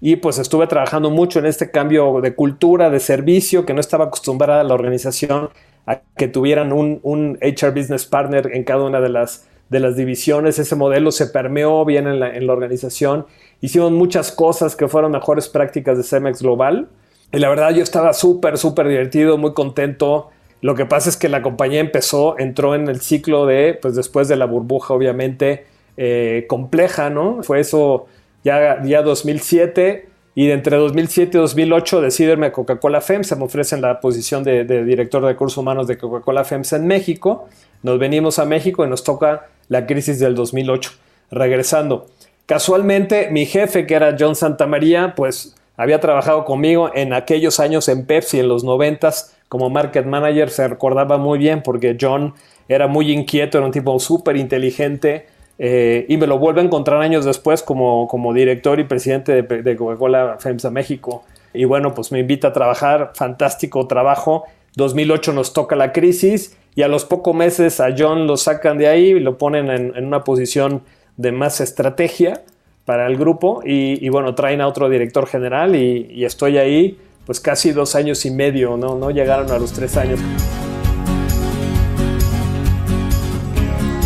[0.00, 4.04] Y pues estuve trabajando mucho en este cambio de cultura, de servicio, que no estaba
[4.04, 5.50] acostumbrada la organización
[5.86, 10.58] a que tuvieran un, HR business partner en cada una de las de las divisiones,
[10.58, 13.24] ese modelo se permeó bien en la, organización.
[13.62, 16.90] Hicimos muchas cosas que fueron mejores prácticas de Cemex Global.
[17.32, 20.30] Y la verdad yo estaba súper, súper divertido, muy contento.
[20.60, 24.28] Lo que pasa es que la compañía empezó, entró en el ciclo de, pues después
[24.28, 25.66] de la burbuja obviamente,
[25.96, 27.42] eh, compleja, ¿no?
[27.42, 28.06] Fue eso
[28.44, 33.82] ya, ya 2007 y entre 2007 y 2008 decido irme a Coca-Cola FEMSA, me ofrecen
[33.82, 37.48] la posición de, director de recursos humanos de Coca-Cola FEMSA en México.
[37.82, 40.90] Nos venimos a México y nos toca la crisis del 2008.
[41.30, 42.06] Regresando,
[42.46, 48.06] casualmente mi jefe, que era John Santamaría, pues había trabajado conmigo en aquellos años en
[48.06, 49.10] Pepsi, en los 90
[49.48, 52.34] como market manager, se recordaba muy bien porque John
[52.68, 55.26] era muy inquieto, era un tipo súper inteligente.
[55.58, 59.62] Eh, y me lo vuelve a encontrar años después como, como director y presidente de,
[59.62, 61.24] de Coca-Cola FEMSA México.
[61.52, 64.44] Y bueno, pues me invita a trabajar, fantástico trabajo.
[64.76, 68.88] 2008 nos toca la crisis y a los pocos meses a John lo sacan de
[68.88, 70.82] ahí y lo ponen en, una posición
[71.16, 72.42] de más estrategia
[72.84, 77.70] para el grupo y, bueno, traen a otro director general y, estoy ahí pues casi
[77.70, 78.96] dos años y medio, ¿no?
[78.96, 80.18] No llegaron a los tres años.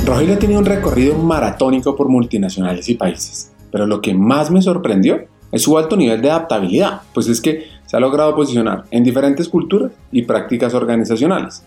[0.05, 5.25] Rogelio tenido un recorrido maratónico por multinacionales y países, pero lo que más me sorprendió
[5.51, 9.49] es su alto nivel de adaptabilidad, pues es que se ha logrado posicionar en diferentes
[9.49, 11.65] culturas y prácticas organizacionales.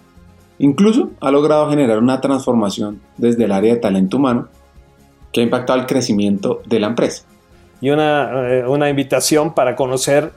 [0.60, 4.50] Incluso ha logrado generar una transformación desde el área de talento humano
[5.32, 7.24] que ha impactado el crecimiento de la empresa.
[7.82, 10.32] Y una, eh, una invitación para conocer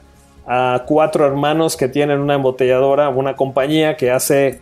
[0.47, 4.59] a cuatro hermanos que tienen una embotelladora, una compañía que hace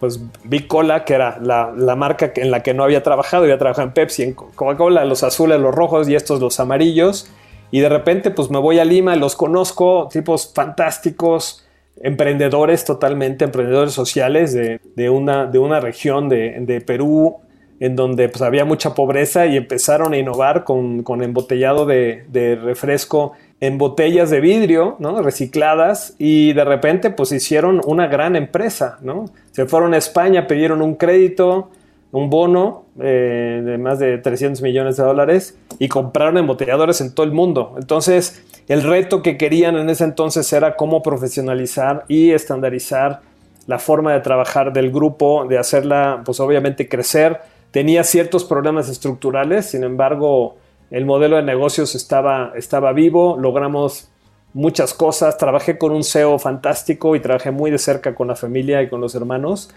[0.00, 3.88] pues Bicola, que era la, la, marca en la que no había trabajado, había trabajado
[3.88, 7.30] en Pepsi, en Coca-Cola, los azules, los rojos y estos los amarillos.
[7.70, 11.66] Y de repente pues me voy a Lima, los conozco, tipos fantásticos,
[12.00, 17.38] emprendedores totalmente, emprendedores sociales de, una, de una región de, Perú
[17.80, 23.78] en donde pues, había mucha pobreza y empezaron a innovar con, embotellado de, refresco en
[23.78, 25.22] botellas de vidrio, ¿no?
[25.22, 29.26] Recicladas y de repente pues hicieron una gran empresa, ¿no?
[29.52, 31.70] Se fueron a España, pidieron un crédito,
[32.12, 37.24] un bono eh, de más de 300 millones de dólares y compraron embotelladores en todo
[37.24, 37.74] el mundo.
[37.78, 43.22] Entonces, el reto que querían en ese entonces era cómo profesionalizar y estandarizar
[43.66, 47.40] la forma de trabajar del grupo, de hacerla, pues obviamente crecer.
[47.70, 50.56] Tenía ciertos problemas estructurales, sin embargo,
[50.90, 54.08] el modelo de negocios estaba, estaba vivo, logramos
[54.54, 58.82] muchas cosas, trabajé con un CEO fantástico y trabajé muy de cerca con la familia
[58.82, 59.70] y con los hermanos.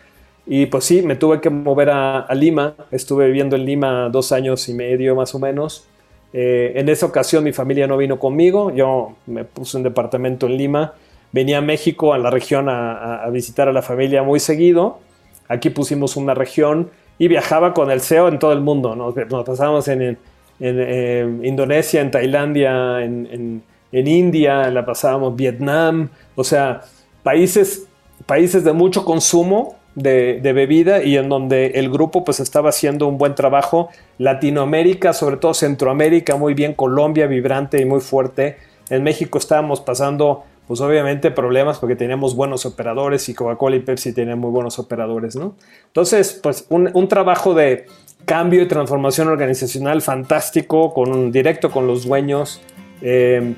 [0.45, 4.69] Y pues sí, me tuve que mover a, Lima, estuve viviendo en Lima dos años
[4.69, 5.85] y medio más o menos
[6.31, 10.57] eh, en esa ocasión mi familia no vino conmigo, yo me puse un departamento en
[10.57, 10.93] Lima,
[11.31, 14.99] venía a México, a la región, a, visitar a la familia muy seguido.
[15.47, 18.95] Aquí pusimos una región y viajaba con el CEO en todo el mundo.
[18.95, 19.13] Nos,
[19.45, 20.17] pasábamos en,
[20.59, 26.81] eh, Indonesia, en Tailandia, en, India, la pasábamos Vietnam, o sea,
[27.23, 27.87] países,
[28.25, 33.17] países de mucho consumo de, bebida y en donde el grupo pues estaba haciendo un
[33.17, 33.89] buen trabajo.
[34.17, 38.57] Latinoamérica, sobre todo Centroamérica, muy bien, Colombia vibrante y muy fuerte.
[38.89, 44.13] En México estábamos pasando pues obviamente problemas porque teníamos buenos operadores y Coca-Cola y Pepsi
[44.13, 45.55] tenían muy buenos operadores, ¿no?
[45.87, 47.87] Entonces, pues un, trabajo de
[48.25, 52.61] cambio y transformación organizacional fantástico, con un directo con los dueños.
[53.01, 53.55] Eh,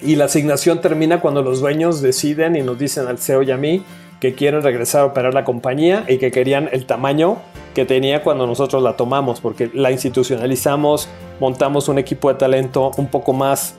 [0.00, 3.56] y la asignación termina cuando los dueños deciden y nos dicen al CEO y a
[3.56, 3.84] mí,
[4.18, 7.36] que quieren regresar a operar la compañía y que querían el tamaño
[7.72, 13.06] que tenía cuando nosotros la tomamos, porque la institucionalizamos, montamos un equipo de talento un
[13.06, 13.76] poco más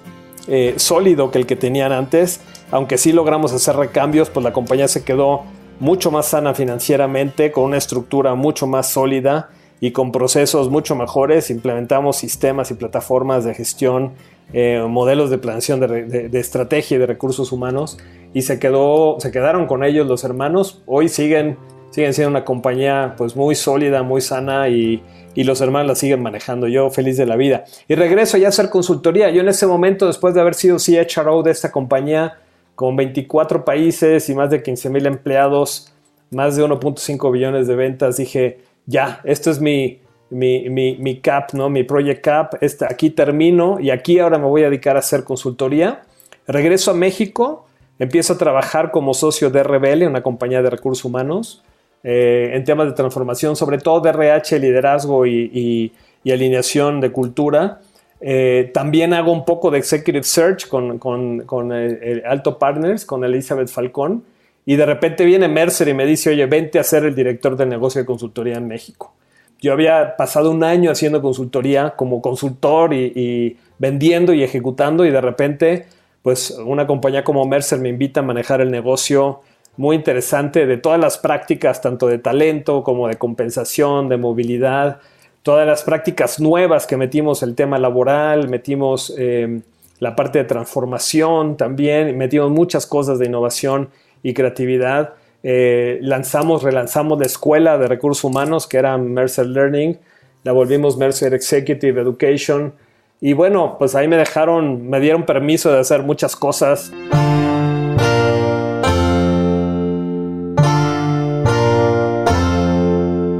[0.47, 2.41] eh, sólido que el que tenían antes,
[2.73, 5.43] aunque sí logramos hacer recambios, pues la compañía se quedó
[5.79, 11.51] mucho más sana financieramente, con una estructura mucho más sólida y con procesos mucho mejores.
[11.51, 14.13] Implementamos sistemas y plataformas de gestión,
[14.53, 17.99] eh, modelos de planeación de, estrategia y de recursos humanos
[18.33, 20.81] y se, quedó, se quedaron con ellos los hermanos.
[20.87, 21.59] Hoy siguen,
[21.91, 25.03] siguen siendo una compañía pues muy sólida, muy sana y,
[25.35, 26.67] y los hermanos la siguen manejando.
[26.67, 27.65] Yo feliz de la vida.
[27.87, 29.29] Y regreso ya a hacer consultoría.
[29.29, 32.39] Yo en ese momento, después de haber sido CHRO de esta compañía,
[32.75, 35.93] con 24 países y más de 15 mil empleados,
[36.31, 41.53] más de 1.5 billones de ventas, dije, ya, esto es mi, mi, mi, mi, cap,
[41.53, 41.69] ¿no?
[41.69, 42.55] mi project cap.
[42.61, 46.01] Este, aquí termino y aquí ahora me voy a dedicar a hacer consultoría.
[46.47, 47.67] Regreso a México
[47.99, 51.63] Empiezo a trabajar como socio de RBL, una compañía de recursos humanos,
[52.03, 55.93] eh, en temas de transformación, sobre todo de RH, liderazgo y,
[56.25, 57.81] alineación de cultura.
[58.25, 63.67] Eh, también hago un poco de executive search con, con, eh, Alto Partners, con Elizabeth
[63.67, 64.23] Falcón.
[64.65, 67.65] Y de repente viene Mercer y me dice, oye, vente a ser el director de
[67.65, 69.13] negocio de consultoría en México.
[69.59, 75.21] Yo había pasado un año haciendo consultoría como consultor y vendiendo y ejecutando y de
[75.21, 75.85] repente
[76.23, 79.41] pues una compañía como Mercer me invita a manejar el negocio
[79.75, 84.99] muy interesante de todas las prácticas, tanto de talento como de compensación, de movilidad,
[85.43, 89.61] todas las prácticas nuevas que metimos, el tema laboral, metimos eh,
[89.99, 93.89] la parte de transformación también, metimos muchas cosas de innovación
[94.23, 95.13] y creatividad.
[95.43, 99.99] Eh, lanzamos, relanzamos la escuela de recursos humanos que era Mercer Learning,
[100.43, 102.73] la volvimos Mercer Executive Education,
[103.19, 106.91] y bueno, pues ahí me dejaron, me dieron permiso de hacer muchas cosas.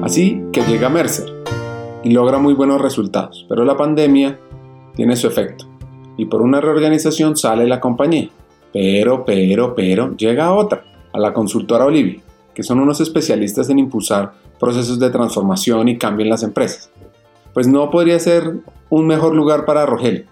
[0.02, 1.43] Así que llega Mercer
[2.04, 4.40] y logra muy buenos resultados, pero la pandemia
[4.96, 5.66] tiene su efecto
[6.18, 8.30] y por una reorganización sale la compañía.
[8.72, 12.22] Pero, pero, pero, llega otra, a la consultora Olivia,
[12.54, 16.90] que son unos especialistas en impulsar procesos de transformación y cambio en las empresas
[17.54, 18.56] pues no podría ser
[18.90, 20.26] un mejor lugar para Rogelio,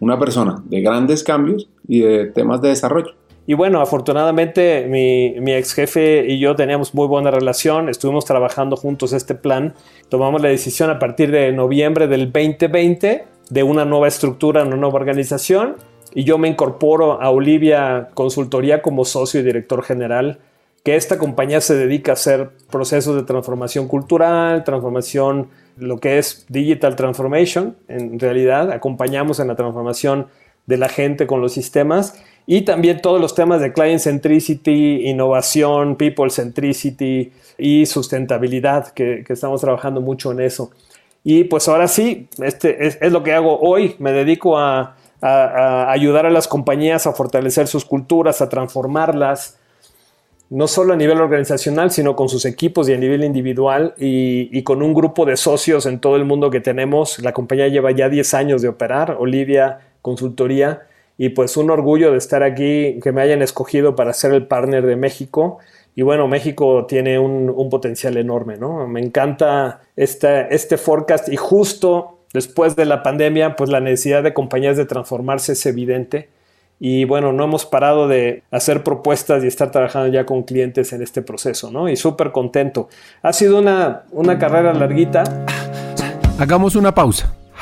[0.00, 3.12] una persona de grandes cambios y de temas de desarrollo.
[3.46, 9.12] Y bueno, afortunadamente mi, ex jefe y yo teníamos muy buena relación, estuvimos trabajando juntos
[9.12, 9.74] este plan,
[10.08, 14.96] tomamos la decisión a partir de noviembre del 2020 de una nueva estructura, una nueva
[14.96, 15.76] organización,
[16.14, 20.38] y yo me incorporo a Olivia Consultoría como socio y director general,
[20.82, 26.46] que esta compañía se dedica a hacer procesos de transformación cultural, transformación lo que es
[26.48, 30.28] Digital Transformation, en realidad acompañamos en la transformación
[30.66, 35.96] de la gente con los sistemas y también todos los temas de Client Centricity, innovación,
[35.96, 40.70] People Centricity y sustentabilidad, que, estamos trabajando mucho en eso.
[41.22, 46.30] Y pues ahora sí, este es, lo que hago hoy, me dedico a, ayudar a
[46.30, 49.58] las compañías a fortalecer sus culturas, a transformarlas,
[50.50, 54.82] no solo a nivel organizacional, sino con sus equipos y a nivel individual y, con
[54.82, 57.18] un grupo de socios en todo el mundo que tenemos.
[57.20, 60.82] La compañía lleva ya 10 años de operar, Olivia Consultoría,
[61.16, 64.84] y pues un orgullo de estar aquí, que me hayan escogido para ser el partner
[64.84, 65.58] de México.
[65.94, 68.86] Y bueno, México tiene un, potencial enorme, ¿no?
[68.88, 74.34] Me encanta este, este forecast y justo después de la pandemia, pues la necesidad de
[74.34, 76.30] compañías de transformarse es evidente.
[76.80, 81.02] Y bueno, no hemos parado de hacer propuestas y estar trabajando ya con clientes en
[81.02, 81.88] este proceso, ¿no?
[81.88, 82.88] Y súper contento.
[83.22, 85.22] Ha sido una, una carrera larguita.
[86.38, 87.36] Hagamos una pausa.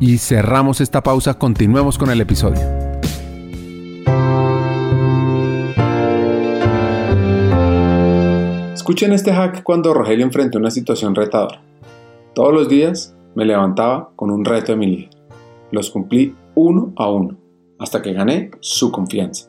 [0.00, 1.34] y cerramos esta pausa.
[1.34, 2.60] Continuemos con el episodio.
[8.74, 11.62] Escuchen este hack cuando Rogelio enfrentó una situación retadora.
[12.34, 15.10] Todos los días me levantaba con un reto de mi líder.
[15.70, 17.36] Los cumplí uno a uno,
[17.78, 19.48] hasta que gané su confianza.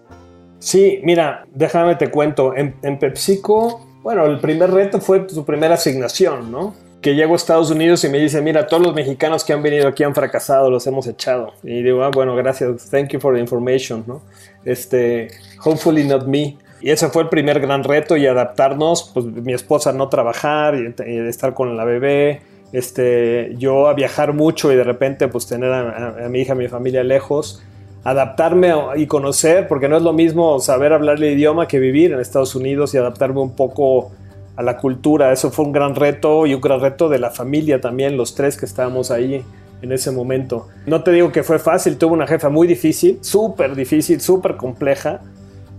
[0.60, 2.54] Sí, mira, déjame te cuento.
[2.56, 6.74] En, PepsiCo, bueno, el primer reto fue su primera asignación, ¿no?
[7.06, 9.88] Que llego a Estados Unidos y me dice, mira, todos los mexicanos que han venido
[9.88, 11.54] aquí han fracasado, los hemos echado.
[11.62, 14.24] Y digo, ah, bueno, gracias, thank you for the information, ¿no?
[14.66, 15.28] Este,
[15.64, 16.58] hopefully not me.
[16.82, 20.96] Y ese fue el primer gran reto y adaptarnos, pues mi esposa no trabajar y,
[21.08, 22.42] y estar con la bebé,
[22.72, 26.68] este, yo a viajar mucho y de repente pues tener a, mi hija, a mi
[26.70, 27.62] familia lejos,
[28.04, 32.20] adaptarme y conocer, porque no es lo mismo saber hablar el idioma que vivir en
[32.20, 34.12] Estados Unidos y adaptarme un poco
[34.56, 35.32] a la cultura.
[35.32, 38.58] Eso fue un gran reto y un gran reto de la familia también, los tres
[38.58, 39.44] que estábamos ahí
[39.82, 40.68] en ese momento.
[40.86, 45.22] No te digo que fue fácil, tuve una jefa muy difícil, súper difícil, súper compleja,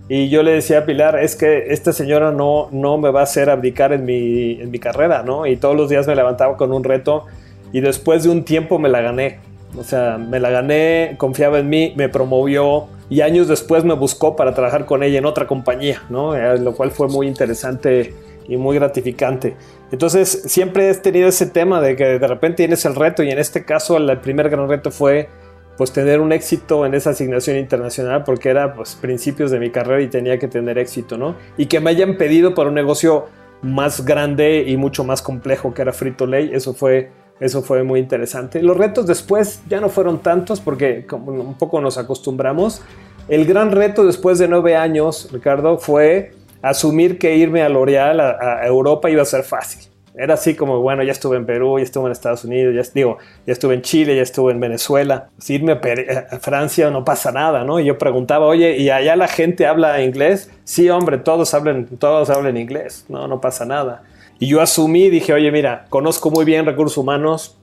[0.09, 3.23] y yo le decía a Pilar, es que esta señora no, no me va a
[3.25, 5.47] hacer abdicar en mi, en mi carrera, ¿no?
[5.47, 7.25] Y todos los días me levantaba con un reto
[7.73, 9.41] y después de un tiempo me la gané.
[9.77, 14.37] O sea, me la gané, confiaba en mí, me promovió y años después me buscó
[14.37, 16.37] para trabajar con ella en otra compañía, ¿no?
[16.37, 18.15] Eh, lo cual fue muy interesante
[18.49, 19.57] y muy gratificante.
[19.91, 23.39] Entonces, siempre he tenido ese tema de que de repente tienes el reto y en
[23.39, 25.29] este caso el primer gran reto fue
[25.77, 30.01] pues tener un éxito en esa asignación internacional porque era pues principios de mi carrera
[30.01, 31.37] y tenía que tener éxito, ¿no?
[31.57, 33.27] Y que me hayan pedido para un negocio
[33.63, 38.01] más grande y mucho más complejo que era Frito Lay, eso fue eso fue muy
[38.01, 38.63] interesante.
[38.63, 42.81] Los retos después ya no fueron tantos porque como un poco nos acostumbramos.
[43.29, 46.33] El gran reto después de nueve años, Ricardo, fue
[46.71, 51.03] asumir que irme a L'Oreal, a Europa, iba a ser fácil era así como, bueno,
[51.03, 54.17] ya estuve en Perú, ya estuve en Estados Unidos, ya, digo, ya estuve en Chile,
[54.17, 55.29] ya estuve en Venezuela.
[55.39, 57.79] Si irme a, Francia no pasa nada, ¿no?
[57.81, 60.51] Y yo preguntaba, oye, ¿y allá la gente habla inglés?
[60.65, 64.05] Sí, hombre, todos hablan, todos hablan inglés, no, no pasa nada.
[64.39, 67.59] Y yo asumí, dije, oye, mira, conozco muy bien recursos humanos,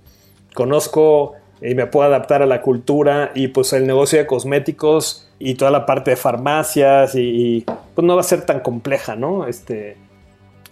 [0.53, 5.55] conozco y me puedo adaptar a la cultura y pues el negocio de cosméticos y
[5.55, 9.47] toda la parte de farmacias y, y pues no va a ser tan compleja, ¿no?
[9.47, 9.97] Este,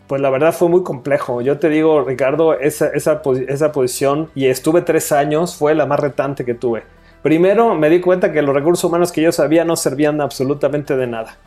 [0.07, 1.41] pues la verdad fue muy complejo.
[1.41, 3.21] Yo te digo, Ricardo, esa, esa,
[3.71, 6.83] posición, y estuve tres años, fue la más retante que tuve.
[7.23, 11.07] Primero me di cuenta que los recursos humanos que yo sabía no servían absolutamente de
[11.07, 11.37] nada.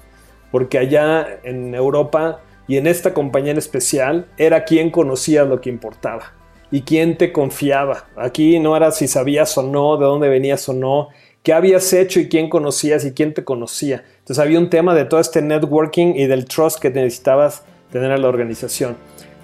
[0.50, 5.68] Porque allá en Europa y en esta compañía en especial era quien conocía lo que
[5.68, 6.32] importaba
[6.70, 8.06] y quién te confiaba.
[8.16, 11.08] Aquí no era si sabías o no, de dónde venías o no,
[11.44, 14.03] qué habías hecho y quién conocías y quién te conocía.
[14.18, 18.16] Entonces había un tema de todo este networking y del trust que necesitabas tener a
[18.16, 18.97] la organización.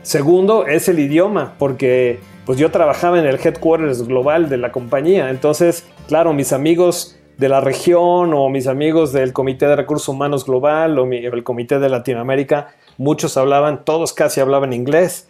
[0.02, 5.28] Segundo es el idioma, porque pues yo trabajaba en el headquarters global de la compañía,
[5.28, 10.46] entonces, claro, mis amigos de la región o mis amigos del Comité de Recursos Humanos
[10.46, 15.29] Global o el Comité de Latinoamérica, muchos hablaban, todos casi hablaban inglés,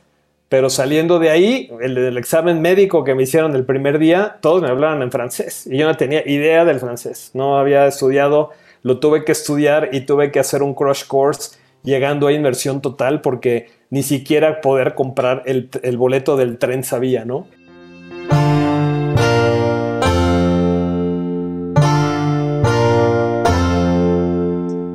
[0.51, 4.69] pero saliendo de ahí, el examen médico que me hicieron el primer día, todos me
[4.69, 8.51] hablaban en francés y yo no tenía idea del francés, no había estudiado,
[8.83, 13.21] lo tuve que estudiar y tuve que hacer un crash course llegando a inversión total
[13.21, 17.47] porque ni siquiera poder comprar el, boleto del tren sabía, ¿no?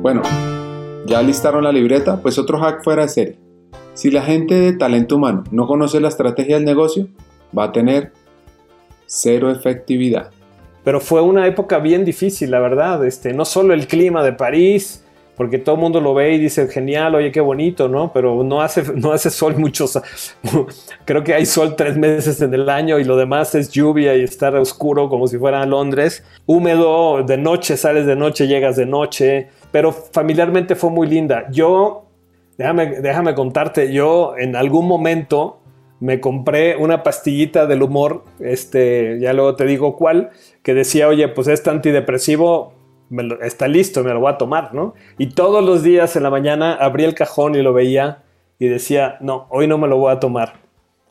[0.02, 0.20] Bueno,
[1.06, 3.45] ya listaron la libreta, pues otro hack fuera de serie.
[3.96, 7.08] Si la gente de talento humano no conoce la estrategia del negocio,
[7.56, 8.12] va a tener
[9.06, 10.30] cero efectividad.
[10.84, 13.02] Pero fue una época bien difícil, la verdad.
[13.06, 15.02] Este, no solo el clima de París,
[15.34, 18.12] porque todo el mundo lo ve y dice, genial, oye, qué bonito, ¿no?
[18.12, 19.98] Pero no hace, no hace sol muchos,
[21.06, 24.24] creo que hay sol tres meses en el año y lo demás es lluvia y
[24.24, 29.48] estar oscuro como si fuera Londres, húmedo, de noche sales de noche, llegas de noche,
[29.72, 31.46] pero familiarmente fue muy linda.
[31.50, 32.05] Yo,
[32.58, 35.60] déjame, contarte, yo en algún momento
[36.00, 40.30] me compré una pastillita del humor, este, ya luego te digo cuál,
[40.62, 42.74] que decía, oye, pues este antidepresivo
[43.42, 44.94] está listo, me lo voy a tomar, ¿no?
[45.16, 48.24] Y todos los días en la mañana abría el cajón y lo veía
[48.58, 50.54] y decía, no, hoy no me lo voy a tomar,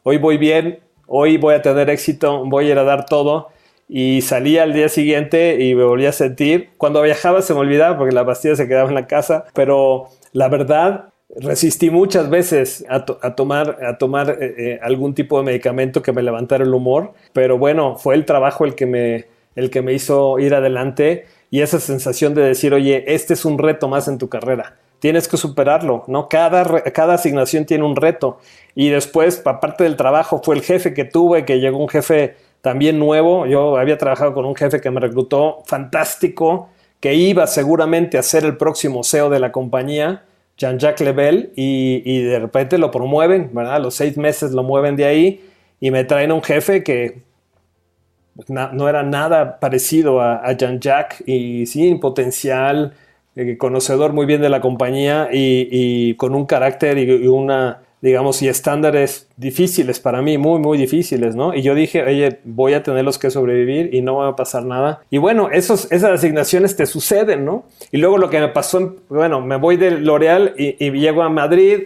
[0.04, 3.50] hoy voy bien, hoy voy a tener éxito, voy a ir a dar todo.
[3.88, 6.72] Y salía al día siguiente y me volvía a sentir.
[6.78, 10.50] Cuando viajaba se me olvidaba porque la pastilla se quedaba en la casa, pero la
[10.50, 13.06] verdad resistí muchas veces a,
[13.36, 17.58] tomar, a tomar eh, eh, algún tipo de medicamento que me levantara el humor, pero
[17.58, 21.80] bueno, fue el trabajo el que me, el que me hizo ir adelante y esa
[21.80, 24.78] sensación de decir, oye, este es un reto más en tu carrera.
[25.00, 26.30] Tienes que superarlo, ¿no?
[26.30, 28.40] Cada, cada asignación tiene un reto.
[28.74, 32.98] Y después, aparte del trabajo, fue el jefe que tuve, que llegó un jefe también
[32.98, 33.46] nuevo.
[33.46, 36.70] Yo había trabajado con un jefe que me reclutó fantástico,
[37.00, 40.24] que iba seguramente a ser el próximo CEO de la compañía
[40.58, 43.76] Jean-Jacques Lebel y, de repente lo promueven, ¿verdad?
[43.76, 45.42] A los seis meses lo mueven de ahí
[45.80, 47.22] y me traen a un jefe que
[48.36, 52.94] pues, no era nada parecido a, Jean-Jacques y sí, potencial,
[53.36, 58.48] eh, conocedor muy bien de la compañía y, con un carácter y una digamos, y
[58.48, 61.56] estándares difíciles para mí, muy, muy difíciles, ¿no?
[61.56, 65.02] Y yo dije, oye, voy a tenerlos que sobrevivir y no va a pasar nada.
[65.10, 67.66] Y bueno, esos, esas asignaciones te suceden, ¿no?
[67.92, 71.30] Y luego lo que me pasó, bueno, me voy de L'Oreal y, y llego a
[71.30, 71.80] Madrid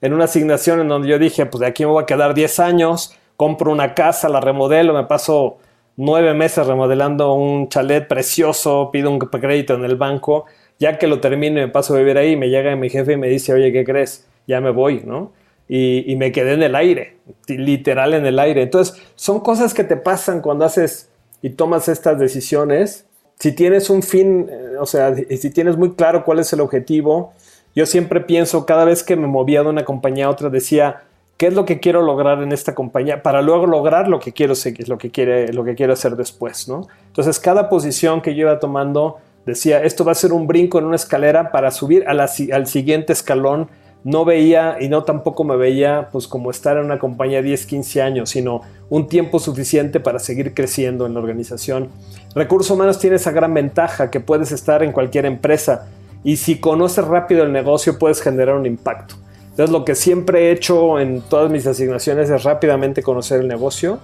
[0.00, 2.58] en una asignación en donde yo dije, pues de aquí me voy a quedar 10
[2.58, 5.58] años, compro una casa, la remodelo, me paso
[5.96, 10.46] nueve meses remodelando un chalet precioso, pido un crédito en el banco,
[10.80, 13.16] ya que lo termino y me paso a vivir ahí, me llega mi jefe y
[13.16, 14.26] me dice, oye, ¿qué crees?
[14.48, 15.30] Ya me voy, ¿no?
[15.72, 18.62] Y, me quedé en el aire, literal en el aire.
[18.62, 21.10] Entonces, son cosas que te pasan cuando haces
[21.42, 23.06] y tomas estas decisiones.
[23.38, 27.32] Si tienes un fin, eh, o sea, si tienes muy claro cuál es el objetivo,
[27.76, 31.02] yo siempre pienso, cada vez que me movía de una compañía a otra, decía,
[31.36, 33.22] ¿qué es lo que quiero lograr en esta compañía?
[33.22, 36.66] Para luego lograr lo que quiero seguir, lo que, quiere, lo que quiero hacer después,
[36.66, 36.88] ¿no?
[37.06, 40.86] Entonces, cada posición que yo iba tomando, decía, esto va a ser un brinco en
[40.86, 43.68] una escalera para subir al siguiente escalón
[44.04, 48.02] no veía y no tampoco me veía pues como estar en una compañía 10, 15
[48.02, 51.88] años, sino un tiempo suficiente para seguir creciendo en la organización.
[52.34, 55.88] Recursos humanos tiene esa gran ventaja que puedes estar en cualquier empresa
[56.24, 59.16] y si conoces rápido el negocio puedes generar un impacto.
[59.50, 63.98] Entonces lo que siempre he hecho en todas mis asignaciones es rápidamente conocer el negocio,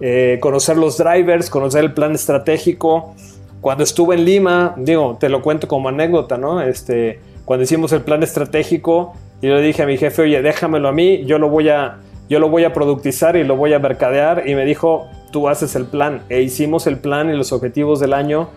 [0.00, 3.14] eh, conocer los drivers, conocer el plan estratégico.
[3.60, 6.62] Cuando estuve en Lima, digo, te lo cuento como anécdota, ¿no?
[6.62, 9.14] Este, cuando hicimos el plan estratégico,
[9.44, 11.98] y le dije a mi jefe, oye, déjamelo a mí, yo lo voy a,
[12.30, 14.48] yo lo voy a productizar y lo voy a mercadear.
[14.48, 16.22] Y me dijo, tú haces el plan.
[16.30, 18.48] E hicimos el plan y los objetivos del año.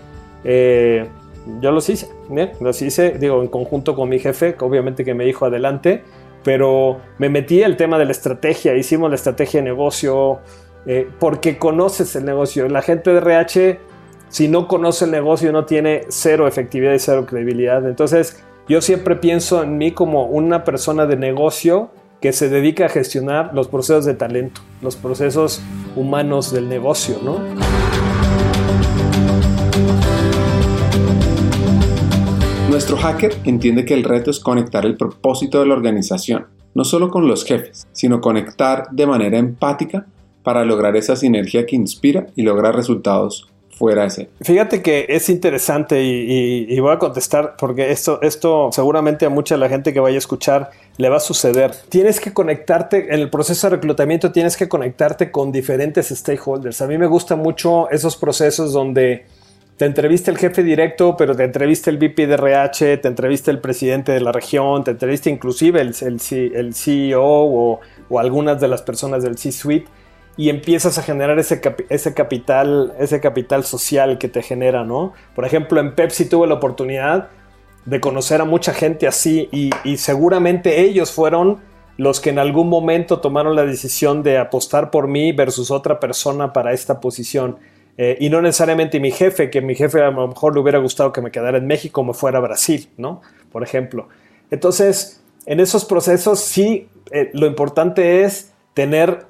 [0.46, 1.06] Eh,
[1.60, 2.08] yo los hice,
[2.62, 6.04] los hice, digo, en conjunto con mi jefe, obviamente que me dijo adelante,
[6.46, 10.40] pero me metí el tema de la estrategia, hicimos la estrategia de negocio,
[10.86, 12.70] eh, porque conoces el negocio.
[12.70, 13.80] La gente de RH,
[14.30, 17.86] si no conoce el negocio, no tiene cero efectividad y cero credibilidad.
[17.86, 21.90] Entonces, yo siempre pienso en mí como una persona de negocio
[22.20, 25.62] que se dedica a gestionar los procesos de talento, los procesos
[25.96, 27.40] humanos del negocio, ¿no?
[32.70, 37.10] Nuestro hacker entiende que el reto es conectar el propósito de la organización, no solo
[37.10, 40.08] con los jefes, sino conectar de manera empática
[40.44, 43.48] para lograr esa sinergia que inspira y logra resultados
[43.78, 44.08] fuera.
[44.42, 49.60] Fíjate que es interesante y, voy a contestar porque esto, esto seguramente a mucha de
[49.60, 51.72] la gente que vaya a escuchar le va a suceder.
[51.90, 56.82] Tienes que conectarte, en el proceso de reclutamiento tienes que conectarte con diferentes stakeholders.
[56.82, 59.26] A mí me gustan mucho esos procesos donde
[59.78, 63.60] te entrevista el jefe directo, pero te entrevista el VP de RH, te entrevista el
[63.60, 68.82] presidente de la región, te entrevista inclusive el, el, CEO o, o algunas de las
[68.82, 69.88] personas del C-Suite
[70.38, 71.60] y empiezas a generar ese,
[71.90, 75.14] ese, capital, ese capital social que te genera, ¿no?
[75.36, 77.30] Por ejemplo, en Pepsi tuve la oportunidad
[77.86, 81.60] de conocer a mucha gente así y, seguramente ellos fueron
[81.98, 86.54] los que en algún momento tomaron la decisión de apostar por mí versus otra persona
[86.54, 87.58] para esta posición.
[87.98, 91.12] Eh, y no necesariamente mi jefe, que mi jefe a lo mejor le hubiera gustado
[91.12, 93.22] que me quedara en México o me fuera a Brasil, ¿no?
[93.52, 94.10] Por ejemplo.
[94.52, 99.26] Entonces, en esos procesos sí, eh, lo importante es tener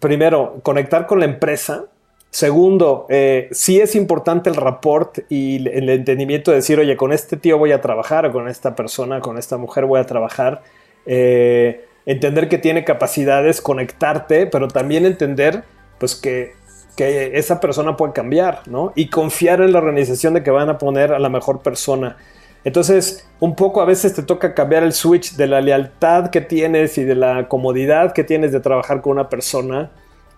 [0.00, 1.86] primero, conectar con la empresa,
[2.32, 7.36] Segundo, eh, sí es importante el rapport y el entendimiento de decir, oye, con este
[7.36, 10.62] tío voy a trabajar, o con esta persona, con esta mujer voy a trabajar.
[11.04, 15.64] Eh, entender que tiene capacidades, conectarte, pero también entender
[15.98, 16.54] pues que,
[16.96, 18.94] que esa persona puede cambiar, ¿no?
[18.96, 22.16] Y confiar en la organización de que van a poner a la mejor persona.
[22.64, 26.96] Entonces, un poco a veces te toca cambiar el switch de la lealtad que tienes
[26.98, 29.90] y de la comodidad que tienes de trabajar con una persona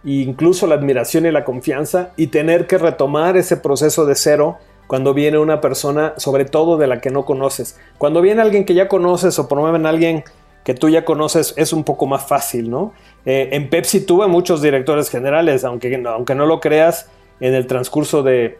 [0.05, 5.14] incluso la admiración y la confianza y tener que retomar ese proceso de cero cuando
[5.14, 7.81] viene una persona, sobre todo de la que no conoces.
[7.97, 10.25] Cuando viene alguien que ya conoces o promueven a alguien
[10.62, 12.93] que tú ya conoces, es un poco más fácil, ¿no?
[13.25, 17.09] Eh, en Pepsi tuve muchos directores generales, aunque, aunque no lo creas,
[17.41, 18.59] en el transcurso de,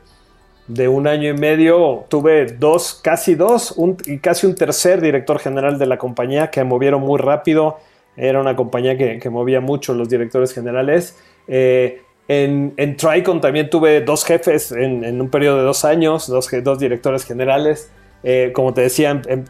[0.69, 3.75] un año y medio tuve dos, casi dos,
[4.07, 7.79] y casi un tercer director general de la compañía que movieron muy rápido.
[8.17, 14.01] Era una compañía que, movía mucho los directores generales eh, en, en, Tricon también tuve
[14.01, 17.91] dos jefes en, un periodo de dos años, dos, directores generales.
[18.23, 19.45] Eh, como te decía, en,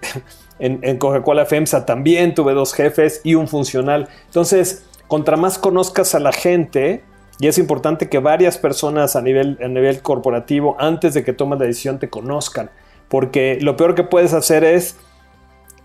[0.59, 4.09] en FEMSA también tuve dos jefes y un funcional.
[4.27, 7.05] Entonces, contra más conozcas a la gente,
[7.41, 11.59] y es importante que varias personas a nivel, a nivel corporativo, antes de que tomes
[11.59, 12.71] la decisión, te conozcan.
[13.09, 14.97] Porque lo peor que puedes hacer es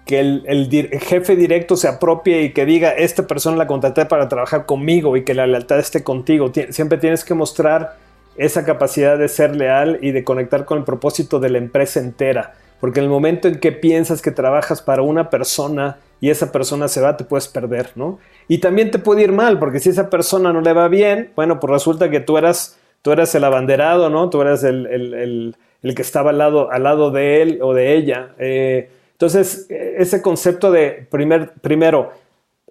[0.05, 0.69] que el,
[1.01, 5.23] jefe directo se apropie y que diga, esta persona la contraté para trabajar conmigo y
[5.23, 6.51] que la lealtad esté contigo.
[6.69, 7.97] siempre tienes que mostrar
[8.35, 12.55] esa capacidad de ser leal y de conectar con el propósito de la empresa entera.
[12.79, 16.87] Porque en el momento en que piensas que trabajas para una persona y esa persona
[16.87, 18.19] se va, te puedes perder, ¿no?
[18.47, 21.59] Y también te puede ir mal, porque si esa persona no le va bien, bueno,
[21.59, 24.29] pues resulta que tú eras, tú eras el abanderado, ¿no?
[24.29, 28.33] Tú eras el, que estaba al lado, al lado de él o de ella.
[28.37, 32.11] Eh, entonces, ese concepto de primer, primero,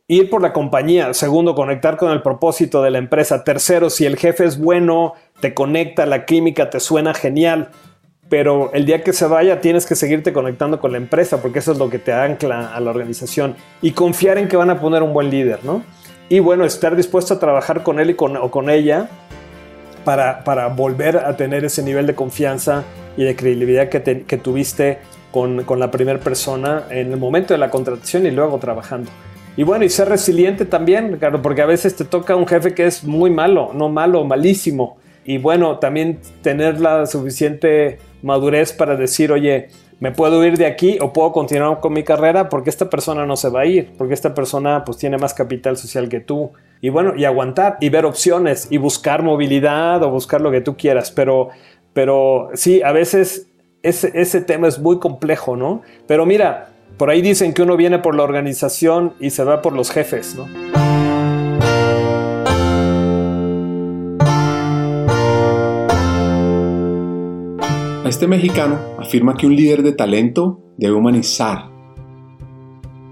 [0.09, 4.17] ir por la compañía, segundo, conectar con el propósito de la empresa, tercero, si el
[4.17, 7.69] jefe es bueno, te conecta, la química te suena genial,
[8.29, 11.73] pero el día que se vaya tienes que seguirte conectando con la empresa porque eso
[11.73, 15.03] es lo que te ancla a la organización y confiar en que van a poner
[15.03, 15.83] un buen líder, ¿no?
[16.29, 19.09] Y bueno, estar dispuesto a trabajar con él y con, o con ella
[20.05, 22.85] para, para, volver a tener ese nivel de confianza
[23.17, 24.99] y de credibilidad que, que tuviste
[25.33, 29.11] con, la primera persona en el momento de la contratación y luego trabajando.
[29.57, 32.87] Y bueno, y ser resiliente también, claro, porque a veces te toca un jefe que
[32.87, 34.99] es muy malo, no malo, malísimo.
[35.25, 39.69] Y bueno, también tener la suficiente madurez para decir, oye,
[40.01, 43.37] me puedo ir de aquí o puedo continuar con mi carrera porque esta persona no
[43.37, 46.53] se va a ir, porque esta persona pues tiene más capital social que tú.
[46.81, 50.77] Y bueno, y aguantar y ver opciones y buscar movilidad o buscar lo que tú
[50.77, 51.11] quieras.
[51.11, 51.49] Pero,
[51.93, 53.49] pero sí, a veces
[53.83, 55.83] ese, tema es muy complejo, ¿no?
[56.07, 59.73] Pero mira, por ahí dicen que uno viene por la organización y se va por
[59.73, 60.88] los jefes, ¿no?
[68.19, 71.67] Este mexicano afirma que un líder de talento debe humanizar,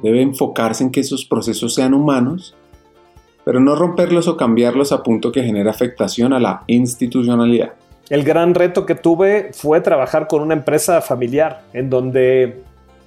[0.03, 2.57] debe enfocarse en que esos procesos sean humanos,
[3.45, 7.75] pero no romperlos o cambiarlos a punto que genere afectación a la institucionalidad.
[8.11, 12.65] El gran reto que tuve fue trabajar con una empresa familiar en donde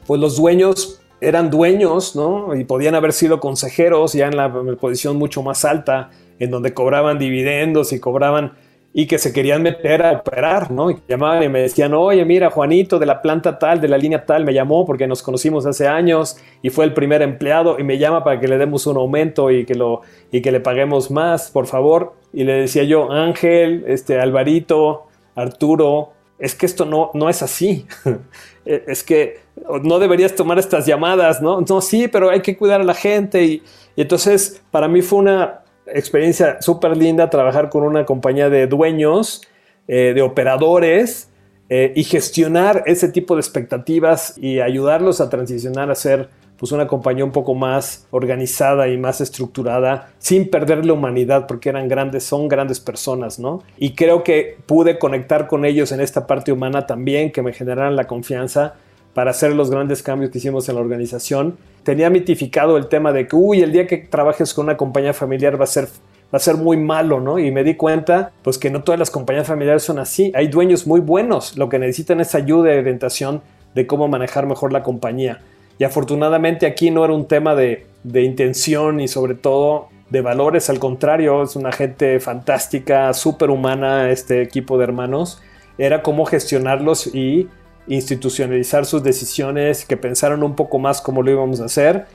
[0.07, 2.55] pues los dueños eran dueños, ¿no?
[2.55, 7.19] Y podían haber sido consejeros ya en la, posición mucho más alta, en donde cobraban
[7.19, 8.53] dividendos y cobraban
[8.91, 10.89] y que se querían meter a operar, ¿no?
[10.89, 14.25] Y llamaban y me decían, oye, mira, Juanito de la planta tal, de la línea
[14.25, 17.99] tal, me llamó porque nos conocimos hace años y fue el primer empleado y me
[17.99, 21.51] llama para que le demos un aumento y que, lo, y que le paguemos más,
[21.51, 22.13] por favor.
[22.33, 27.85] Y le decía yo, Ángel, este, Alvarito, Arturo, es que esto no, no es así.
[28.65, 29.39] E, es que
[29.83, 31.61] no deberías tomar estas llamadas, ¿no?
[31.61, 33.41] No, sí, pero hay que cuidar a la gente.
[33.41, 33.63] y
[33.95, 35.61] entonces, para mí fue una
[35.93, 39.41] experiencia súper linda trabajar con una compañía de dueños,
[39.87, 41.29] eh, de operadores
[41.69, 46.87] eh, y gestionar ese tipo de expectativas y ayudarlos a transicionar a ser pues una
[46.87, 52.25] compañía un poco más organizada y más estructurada sin perder la humanidad porque eran grandes,
[52.25, 53.63] son grandes personas, ¿no?
[53.77, 57.95] Y creo que pude conectar con ellos en esta parte humana también que me generaran
[57.95, 58.75] la confianza
[59.13, 61.57] para hacer los grandes cambios que hicimos en la organización.
[61.83, 65.59] Tenía mitificado el tema de que, uy, el día que trabajes con una compañía familiar
[65.59, 65.87] va a ser
[66.33, 67.39] va a ser muy malo, ¿no?
[67.39, 70.31] Y me di cuenta, pues que no todas las compañías familiares son así.
[70.35, 73.41] Hay dueños muy buenos, lo que necesitan es ayuda y orientación
[73.73, 75.41] de cómo manejar mejor la compañía.
[75.79, 80.69] Y afortunadamente aquí no era un tema de, de intención y sobre todo de valores,
[80.69, 85.41] al contrario, es una gente fantástica, súper humana, este equipo de hermanos.
[85.77, 87.47] Era cómo gestionarlos y
[87.89, 92.05] institucionalizar sus decisiones, que pensaron un poco más cómo lo íbamos a hacer.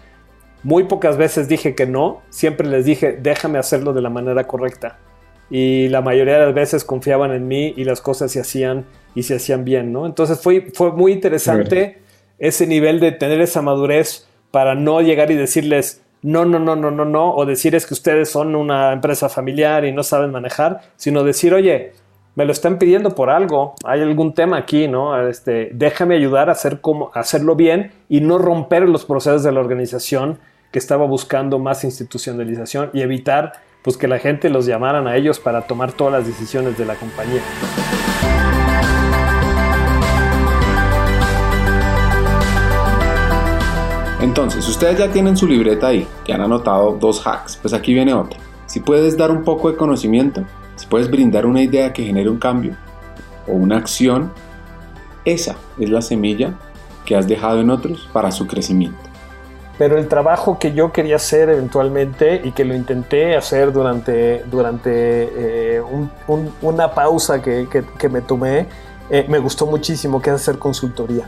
[0.62, 4.99] Muy pocas veces dije que no, siempre les dije, déjame hacerlo de la manera correcta.
[5.51, 9.25] y la mayoría de las veces confiaban en mí y las cosas se hacían y
[9.25, 10.07] se hacían bien, ¿no?
[10.07, 11.99] Entonces fue, fue muy interesante
[12.39, 16.91] ese nivel de tener esa madurez para no llegar y decirles, no, no, no, no,
[16.91, 20.81] no, no, o decir es que ustedes son una empresa familiar y no saben manejar,
[20.97, 21.93] sino decir, oye,
[22.37, 25.28] me lo están pidiendo por algo, hay algún tema aquí, ¿no?
[25.28, 29.61] Este, déjame ayudar a hacer como, hacerlo bien y no romper los procesos de la
[29.61, 30.39] organización
[30.72, 35.39] que estaba buscando más institucionalización y evitar pues que la gente los llamaran a ellos
[35.39, 37.43] para tomar todas las decisiones de la compañía.
[44.20, 48.14] Entonces, ustedes ya tienen su libreta ahí, que han anotado dos hacks, pues aquí viene
[48.14, 48.41] otra.
[48.64, 50.43] Si puedes dar un poco de conocimiento,
[50.77, 52.77] si puedes brindar una idea que genere un cambio
[53.47, 54.33] o una acción,
[55.25, 56.55] esa es la semilla
[57.05, 58.99] que has dejado en otros para su crecimiento.
[59.77, 64.89] Pero el trabajo que yo quería hacer eventualmente y que lo intenté hacer durante, durante
[65.77, 65.83] eh,
[66.62, 67.66] una pausa que,
[68.09, 68.68] me tomé,
[69.11, 71.27] eh, me gustó muchísimo, que es hacer consultoría.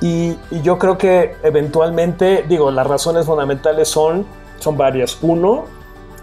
[0.00, 4.26] Y, yo creo que eventualmente, digo, las razones fundamentales son,
[4.58, 5.18] son varias.
[5.22, 5.64] Uno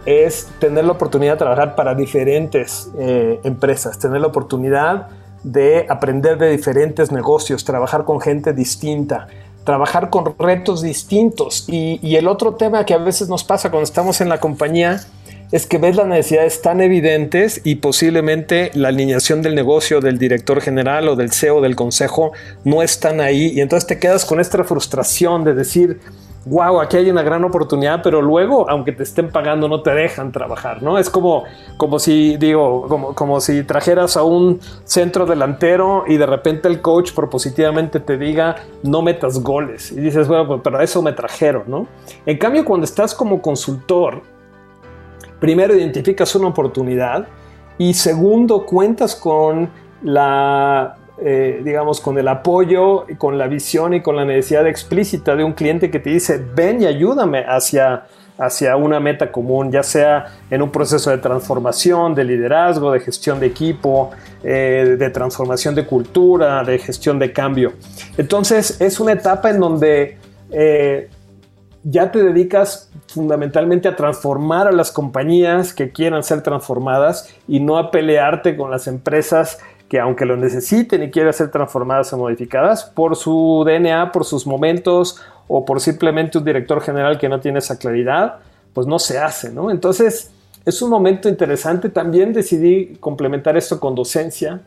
[0.05, 5.07] es tener la oportunidad de trabajar para diferentes eh, empresas, tener la oportunidad
[5.43, 9.27] de aprender de diferentes negocios, trabajar con gente distinta,
[9.63, 11.65] trabajar con retos distintos.
[11.67, 15.01] Y, y el otro tema que a veces nos pasa cuando estamos en la compañía
[15.51, 20.61] es que ves las necesidades tan evidentes y posiblemente la alineación del negocio del director
[20.61, 22.31] general o del CEO del consejo
[22.63, 25.99] no están ahí y entonces te quedas con esta frustración de decir,
[26.45, 30.31] wow, aquí hay una gran oportunidad, pero luego, aunque te estén pagando, no te dejan
[30.31, 30.97] trabajar, ¿no?
[30.99, 31.43] Es como,
[31.77, 36.81] como si, digo, como, como si trajeras a un centro delantero y de repente el
[36.81, 39.91] coach propositivamente te diga, no metas goles.
[39.91, 41.87] Y dices, bueno, pues, pero eso me trajeron, ¿no?
[42.25, 44.21] En cambio, cuando estás como consultor,
[45.39, 47.27] primero identificas una oportunidad
[47.79, 49.69] y segundo cuentas con
[50.03, 55.45] la, eh, digamos, con el apoyo, con la visión y con la necesidad explícita de
[55.45, 58.07] un cliente que te dice, ven y ayúdame hacia,
[58.37, 63.39] hacia una meta común, ya sea en un proceso de transformación, de liderazgo, de gestión
[63.39, 64.11] de equipo,
[64.43, 67.73] eh, de transformación de cultura, de gestión de cambio.
[68.17, 70.17] Entonces es una etapa en donde
[70.51, 71.09] eh,
[71.83, 77.77] ya te dedicas fundamentalmente a transformar a las compañías que quieran ser transformadas y no
[77.77, 79.59] a pelearte con las empresas
[79.95, 84.45] que aunque lo necesiten y quieran ser transformadas o modificadas por su DNA, por sus
[84.45, 88.39] momentos o por simplemente un director general que no tiene esa claridad,
[88.73, 89.71] pues no se hace, ¿no?
[89.71, 90.31] Entonces
[90.65, 91.87] es un momento interesante.
[91.87, 94.59] También decidí complementar esto con docencia.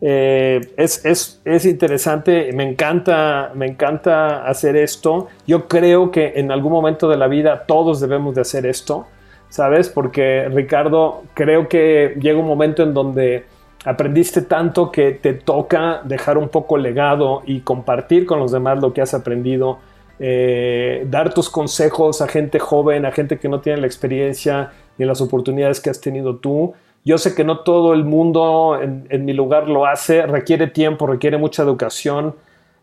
[0.00, 5.26] Eh, es, es, es, interesante, me encanta, me encanta hacer esto.
[5.48, 9.08] Yo creo que en algún momento de la vida todos debemos de hacer esto,
[9.48, 9.88] ¿sabes?
[9.88, 13.46] Porque Ricardo, creo que llega un momento en donde
[13.84, 18.92] aprendiste tanto que te toca dejar un poco legado y compartir con los demás lo
[18.92, 19.78] que has aprendido.
[20.18, 25.06] Eh, dar tus consejos a gente joven, a gente que no tiene la experiencia ni
[25.06, 26.74] las oportunidades que has tenido tú.
[27.04, 31.38] Yo sé que no todo el mundo en, mi lugar lo hace, requiere tiempo, requiere
[31.38, 32.34] mucha educación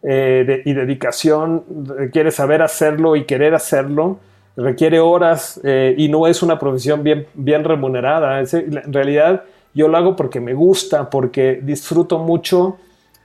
[0.02, 1.64] eh, y dedicación,
[1.96, 4.18] requiere saber hacerlo y querer hacerlo,
[4.56, 8.40] requiere horas eh, y no es una profesión bien, bien remunerada.
[8.40, 9.44] en realidad
[9.78, 12.78] yo lo hago porque me gusta, porque disfruto mucho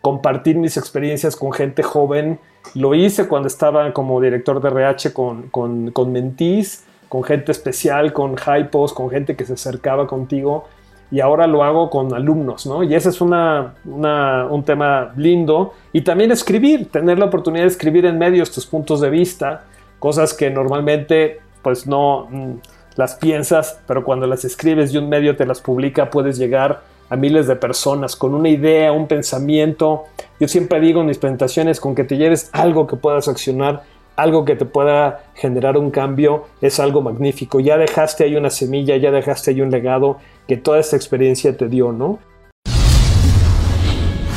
[0.03, 2.39] compartir mis experiencias con gente joven.
[2.75, 8.13] Lo hice cuando estaba como director de RH con, con, con Mentis, con gente especial,
[8.13, 10.67] con Hypos, con gente que se acercaba contigo
[11.11, 12.83] y ahora lo hago con alumnos, ¿no?
[12.83, 15.75] Y ese es una, un tema lindo.
[15.93, 19.65] Y también escribir, tener la oportunidad de escribir en medios tus puntos de vista,
[19.99, 22.53] cosas que normalmente pues no mm,
[22.97, 27.17] las piensas, pero cuando las escribes y un medio te las publica, puedes llegar a
[27.17, 30.05] miles de personas con una idea, un pensamiento.
[30.41, 33.83] Yo siempre digo en mis presentaciones, con que te lleves algo que puedas accionar
[34.17, 37.61] algo que te pueda generar un cambio es algo magnífico.
[37.61, 41.69] Ya dejaste ahí una semilla, ya dejaste ahí un legado que toda esta experiencia te
[41.69, 42.19] dio, ¿no?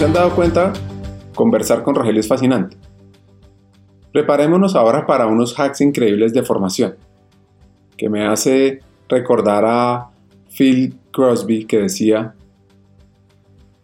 [0.00, 0.72] Se han dado cuenta,
[1.34, 2.74] conversar con Rogelio es fascinante.
[4.14, 6.96] Preparémonos ahora para unos hacks increíbles de formación,
[7.98, 8.80] que me hace
[9.10, 10.08] recordar a
[10.56, 12.34] Phil Crosby que decía,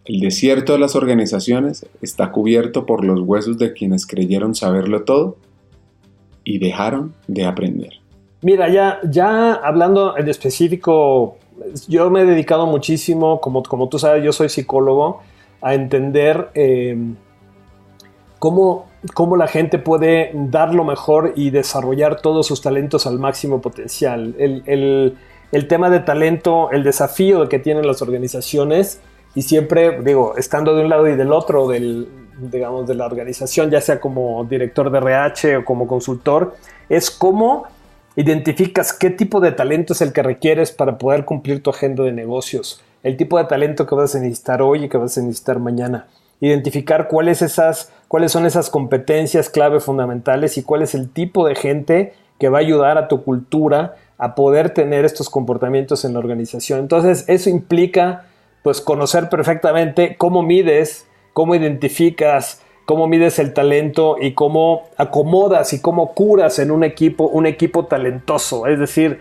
[0.06, 5.36] el desierto de las organizaciones está cubierto por los huesos de quienes creyeron saberlo todo
[6.44, 7.92] y dejaron de aprender.
[8.40, 11.36] Mira, ya, ya hablando en específico,
[11.88, 15.20] yo me he dedicado muchísimo, como, como tú sabes, yo soy psicólogo,
[15.66, 16.96] a entender eh,
[18.38, 23.60] cómo, cómo, la gente puede dar lo mejor y desarrollar todos sus talentos al máximo
[23.60, 24.36] potencial.
[24.38, 25.18] El, el,
[25.50, 29.00] el tema de talento, el desafío que tienen las organizaciones
[29.34, 32.08] y siempre, digo, estando de un lado y del otro del,
[32.38, 36.54] digamos, de la organización, ya sea como director de RH o como consultor,
[36.88, 37.64] es cómo
[38.14, 42.12] identificas qué tipo de talento es el que requieres para poder cumplir tu agenda de
[42.12, 45.58] negocios, el tipo de talento que vas a necesitar hoy y que vas a necesitar
[45.58, 46.06] mañana.
[46.40, 51.54] Identificar cuáles, esas, cuáles son esas competencias clave fundamentales y cuál es el tipo de
[51.54, 56.18] gente que va a ayudar a tu cultura a poder tener estos comportamientos en la
[56.18, 56.80] organización.
[56.80, 58.26] Entonces, eso implica
[58.62, 65.80] pues conocer perfectamente cómo mides, cómo identificas, cómo mides el talento y cómo acomodas y
[65.80, 68.66] cómo curas en un equipo, un equipo talentoso.
[68.66, 69.20] Es decir,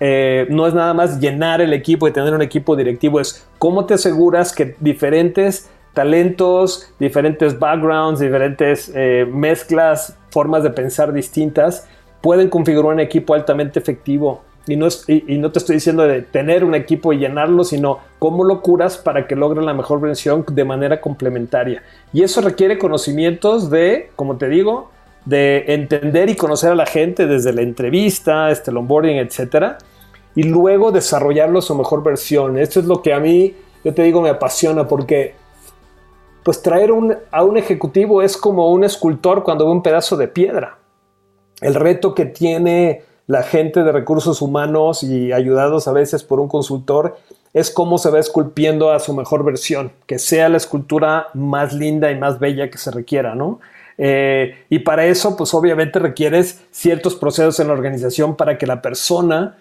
[0.00, 3.86] eh, no es nada más llenar el equipo y tener un equipo directivo, es cómo
[3.86, 11.88] te aseguras que diferentes talentos, diferentes backgrounds, diferentes eh, mezclas, formas de pensar distintas,
[12.20, 16.64] pueden configurar un equipo altamente efectivo y no, y, no te estoy diciendo de tener
[16.64, 20.64] un equipo y llenarlo, sino cómo lo curas para que logren la mejor versión de
[20.64, 21.82] manera complementaria.
[22.12, 24.90] Y eso requiere conocimientos de, como te digo,
[25.26, 29.76] de entender y conocer a la gente desde la entrevista, este, el onboarding, etcétera,
[30.34, 32.56] y luego desarrollarlo a su mejor versión.
[32.56, 33.54] Esto es lo que a mí,
[33.84, 35.34] yo te digo, me apasiona porque
[36.42, 40.28] pues traer un, a un ejecutivo es como un escultor cuando ve un pedazo de
[40.28, 40.78] piedra.
[41.60, 46.46] El reto que tiene la gente de recursos humanos y ayudados a veces por un
[46.46, 47.16] consultor
[47.52, 52.12] es cómo se va esculpiendo a su mejor versión, que sea la escultura más linda
[52.12, 53.58] y más bella que se requiera, ¿no?
[53.98, 58.82] Eh, y para eso, pues obviamente requieres ciertos procesos en la organización para que la
[58.82, 59.56] persona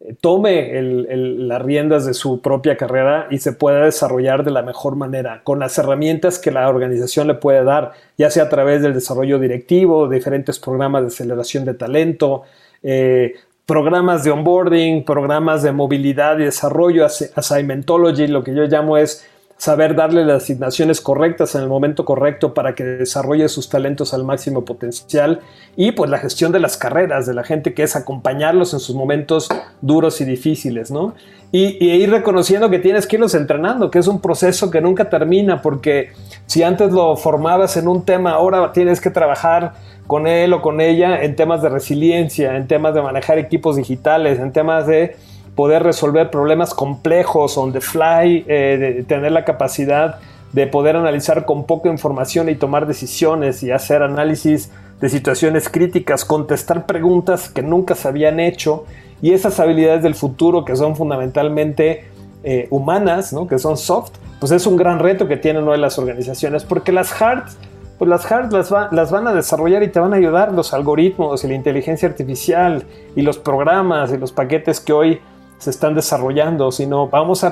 [0.00, 4.96] eh, tome las riendas de su propia carrera y se pueda desarrollar de la mejor
[4.96, 8.94] manera, con las herramientas que la organización le puede dar, ya sea a través del
[8.94, 12.44] desarrollo directivo, diferentes programas de aceleración de talento,
[12.82, 13.34] eh,
[13.66, 19.26] programas de onboarding, programas de movilidad y desarrollo, assignmentology, lo que yo llamo es
[19.60, 24.24] saber darle las asignaciones correctas en el momento correcto para que desarrolle sus talentos al
[24.24, 25.40] máximo potencial
[25.76, 28.96] y pues la gestión de las carreras de la gente que es acompañarlos en sus
[28.96, 29.50] momentos
[29.82, 31.14] duros y difíciles, ¿no?
[31.52, 35.60] Y, ir reconociendo que tienes que irlos entrenando, que es un proceso que nunca termina
[35.60, 36.12] porque
[36.46, 39.74] si antes lo formabas en un tema, ahora tienes que trabajar
[40.06, 44.38] con él o con ella en temas de resiliencia, en temas de manejar equipos digitales,
[44.40, 45.16] en temas de
[45.60, 50.18] poder resolver problemas complejos on the fly, eh, de tener la capacidad
[50.54, 54.70] de poder analizar con poca información y tomar decisiones y hacer análisis
[55.02, 58.86] de situaciones críticas, contestar preguntas que nunca se habían hecho
[59.20, 62.06] y esas habilidades del futuro que son fundamentalmente
[62.42, 63.46] eh, humanas, ¿no?
[63.46, 67.20] que son soft, pues es un gran reto que tienen hoy las organizaciones porque las
[67.20, 67.50] hard,
[67.98, 71.44] pues las hard las, las van a desarrollar y te van a ayudar los algoritmos
[71.44, 72.84] y la inteligencia artificial
[73.14, 75.20] y los programas y los paquetes que hoy
[75.60, 77.50] se están desarrollando, sino vamos a,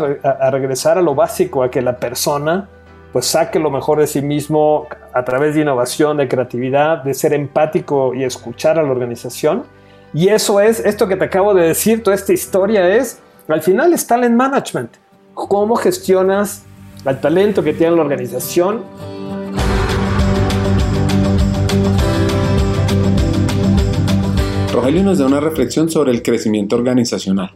[0.51, 2.69] regresar a lo básico, a que la persona
[3.13, 7.35] pues saque lo mejor de sí mismo a través de innovación, de creatividad, de ser
[7.35, 9.65] empático y escuchar a la organización.
[10.15, 13.93] Y eso es, esto que te acabo de decir, toda esta historia es, al final
[13.93, 14.91] es talent management.
[15.35, 16.65] ¿Cómo gestionas
[17.05, 18.85] el talento que tiene la organización?
[24.73, 27.51] Rogelio nos da una reflexión sobre el crecimiento organizacional.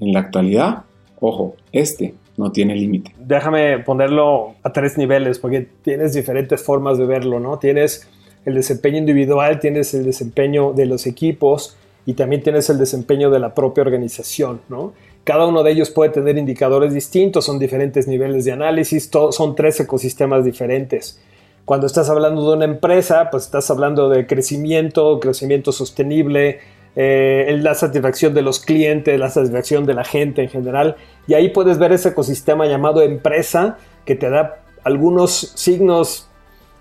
[0.00, 0.84] En la actualidad,
[1.20, 3.14] ojo, este no tiene límite.
[3.18, 7.58] Déjame ponerlo a tres niveles, porque tienes diferentes formas de verlo, ¿no?
[7.58, 8.08] Tienes
[8.44, 11.76] el desempeño individual, tienes el desempeño de los equipos
[12.06, 14.92] y también tienes el desempeño de la propia organización, ¿no?
[15.24, 19.78] Cada uno de ellos puede tener indicadores distintos, son diferentes niveles de análisis, son tres
[19.80, 21.20] ecosistemas diferentes.
[21.66, 26.60] Cuando estás hablando de una empresa, pues estás hablando de crecimiento, crecimiento sostenible,
[27.00, 30.96] eh, la satisfacción de los clientes, la satisfacción de la gente en general.
[31.28, 36.28] Y ahí puedes ver ese ecosistema llamado empresa que te da algunos signos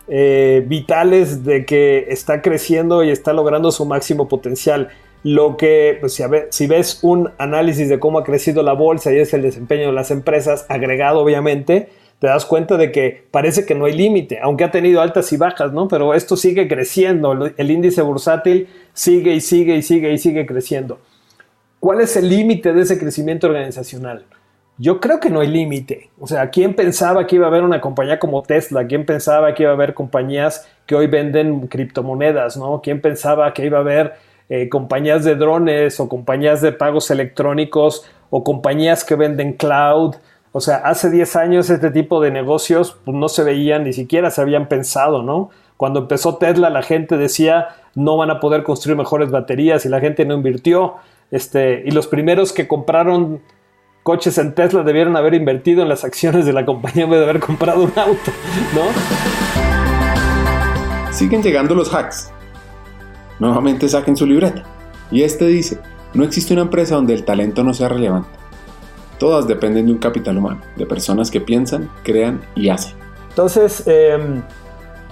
[0.07, 4.89] eh, vitales de que está creciendo y está logrando su máximo potencial.
[5.22, 9.20] Lo que, pues, si, si, ves un análisis de cómo ha crecido la bolsa y
[9.20, 11.89] es el desempeño de las empresas, agregado obviamente,
[12.20, 15.38] te das cuenta de que parece que no hay límite, aunque ha tenido altas y
[15.38, 15.88] bajas, ¿no?
[15.88, 20.99] Pero esto sigue creciendo, el índice bursátil sigue y sigue y sigue y sigue creciendo.
[21.80, 24.26] ¿Cuál es el límite de ese crecimiento organizacional?
[24.80, 26.09] Yo creo que no hay límite.
[26.20, 28.86] O sea, ¿quién pensaba que iba a haber una compañía como Tesla?
[28.86, 32.57] ¿Quién pensaba que iba a haber compañías que hoy venden criptomonedas?
[32.57, 32.82] ¿no?
[32.82, 34.13] ¿Quién pensaba que iba a haber
[34.49, 40.15] eh, compañías de drones o compañías de pagos electrónicos o compañías que venden cloud?
[40.58, 44.32] O sea, hace 10 años este tipo de negocios pues, no se veían, ni siquiera
[44.32, 45.51] se habían pensado, ¿no?
[45.78, 49.99] Cuando empezó Tesla la gente decía no van a poder construir mejores baterías y la
[49.99, 50.95] gente no invirtió.
[51.30, 53.39] Este, y los primeros que compraron
[54.01, 57.26] coches en Tesla debieron haber invertido en las acciones de la compañía en vez de
[57.26, 58.32] haber comprado un auto,
[58.74, 58.82] ¿no?
[61.14, 62.32] Siguen llegando los hacks.
[63.38, 64.64] Nuevamente saquen su libreta.
[65.12, 65.78] Y este dice,
[66.16, 68.46] no existe una empresa donde el talento no sea relevante.
[69.18, 72.95] Todas dependen de un capital humano, de personas que piensan, crean y hacen.
[73.30, 74.43] Entonces, em,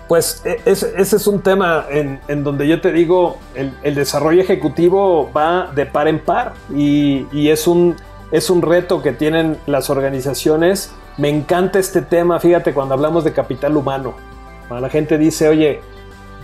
[0.07, 5.71] pues e, ese, es un tema en, donde yo te digo, el, desarrollo ejecutivo va
[5.73, 7.95] de par en par y es un
[8.31, 10.91] es un reto que tienen las organizaciones.
[11.17, 14.15] Me encanta este tema, fíjate, cuando hablamos de capital humano.
[14.69, 15.79] La gente dice, oye,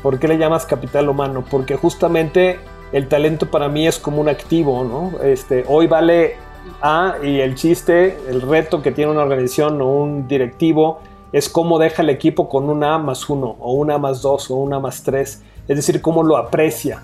[0.03, 1.43] ¿por qué le llamas capital humano?
[1.49, 2.59] Porque justamente
[2.91, 5.23] el talento para mí es como un activo, ¿no?
[5.23, 6.35] Este, hoy vale
[6.81, 10.99] A y el chiste, el reto que tiene una organización o un directivo
[11.31, 14.55] es cómo deja el equipo con una A más uno, o una más dos, o
[14.55, 15.41] una más tres.
[15.67, 17.01] Es decir, cómo lo aprecia.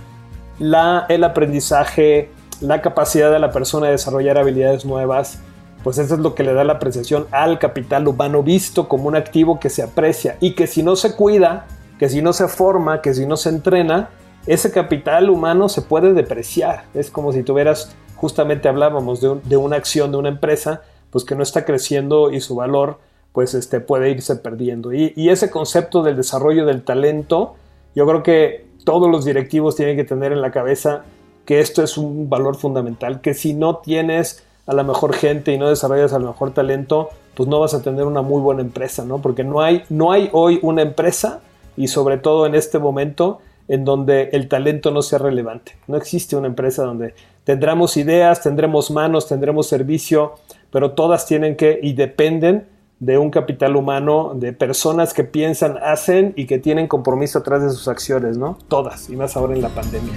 [0.59, 5.39] La, el aprendizaje, la capacidad de la persona de desarrollar habilidades nuevas,
[5.83, 9.15] pues eso es lo que le da la apreciación al capital humano visto como un
[9.15, 11.67] activo que se aprecia y que si no se cuida,
[11.99, 14.09] que si no se forma, que si no se entrena,
[14.47, 16.85] ese capital humano se puede depreciar.
[16.93, 21.43] Es como si tuvieras, justamente hablábamos de, una acción de una empresa, pues que no
[21.43, 22.99] está creciendo y su valor
[23.31, 24.93] pues este, puede irse perdiendo.
[24.93, 27.55] Y, ese concepto del desarrollo del talento,
[27.95, 31.03] yo creo que todos los directivos tienen que tener en la cabeza
[31.45, 35.57] que esto es un valor fundamental, que si no tienes a la mejor gente y
[35.57, 39.21] no desarrollas al mejor talento, pues no vas a tener una muy buena empresa, ¿no?
[39.21, 41.41] Porque no hay, no hay hoy una empresa
[41.77, 45.77] y sobre todo en este momento en donde el talento no sea relevante.
[45.87, 47.13] No existe una empresa donde
[47.47, 50.33] tendremos ideas, tendremos manos, tendremos servicio,
[50.69, 52.67] pero todas tienen que y dependen
[52.99, 57.69] de un capital humano, de personas que piensan, hacen y que tienen compromiso atrás de
[57.69, 58.57] sus acciones, ¿no?
[58.67, 60.11] Todas, y más ahora en la pandemia.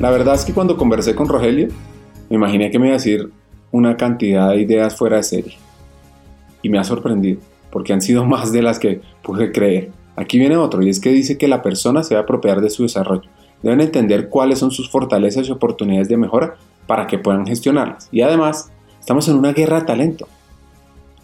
[0.00, 1.68] La verdad es que cuando conversé con Rogelio,
[2.28, 3.30] me imaginé que me iba a decir
[3.70, 5.58] una cantidad de ideas fuera de serie.
[6.60, 7.40] Y me ha sorprendido,
[7.70, 10.01] porque han sido más de las que pude creer.
[10.16, 12.70] Aquí viene otro, y es que dice que la persona se va a apropiar de
[12.70, 13.28] su desarrollo.
[13.62, 16.56] Deben entender cuáles son sus fortalezas y oportunidades de mejora
[16.86, 18.08] para que puedan gestionarlas.
[18.12, 20.28] Y además, estamos en una guerra de talento.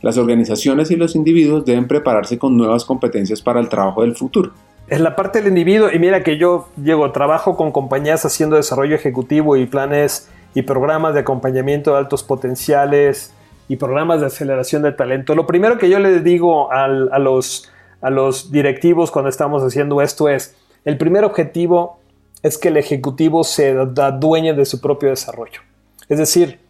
[0.00, 4.52] Las organizaciones y los individuos deben prepararse con nuevas competencias para el trabajo del futuro
[4.90, 8.94] en la parte del individuo, y mira que yo llego, trabajo con compañías haciendo desarrollo
[8.94, 13.34] ejecutivo y planes y programas de acompañamiento de altos potenciales
[13.68, 15.34] y programas de aceleración de talento.
[15.34, 17.70] Lo primero que yo les digo a, los,
[18.00, 21.98] a los directivos cuando estamos haciendo esto es, el primer objetivo
[22.42, 25.60] es que el ejecutivo se da dueño de su propio desarrollo.
[26.08, 26.60] Es decir,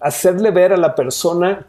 [0.00, 1.66] hacerle ver a la persona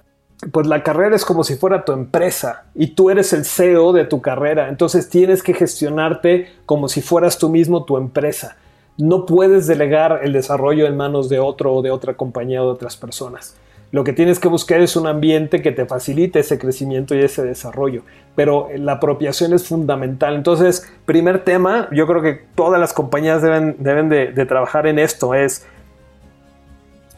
[0.51, 4.05] pues la carrera es como si fuera tu empresa y tú eres el CEO de
[4.05, 8.55] tu carrera, entonces tienes que gestionarte como si fueras tú mismo tu empresa.
[8.97, 12.71] No puedes delegar el desarrollo en manos de otro o de otra compañía o de
[12.71, 13.55] otras personas.
[13.91, 17.43] Lo que tienes que buscar es un ambiente que te facilite ese crecimiento y ese
[17.43, 18.03] desarrollo,
[18.35, 20.35] pero la apropiación es fundamental.
[20.35, 25.33] Entonces, primer tema, yo creo que todas las compañías deben, deben de, trabajar en esto,
[25.33, 25.65] es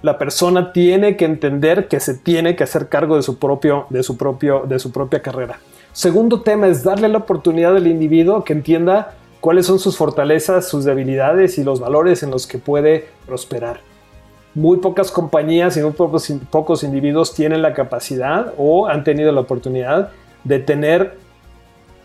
[0.01, 4.01] la persona tiene que entender que se tiene que hacer cargo de su, propio, de
[4.01, 5.59] su, propio, de su propia carrera.
[5.91, 10.86] Segundo tema es darle la oportunidad al individuo que entienda cuáles son sus fortalezas, sus
[10.86, 13.90] debilidades y los valores en los que puede prosperar.
[14.54, 19.41] Muy pocas compañías y muy pocos, pocos individuos tienen la capacidad o han tenido la
[19.41, 20.12] oportunidad
[20.43, 21.18] de tener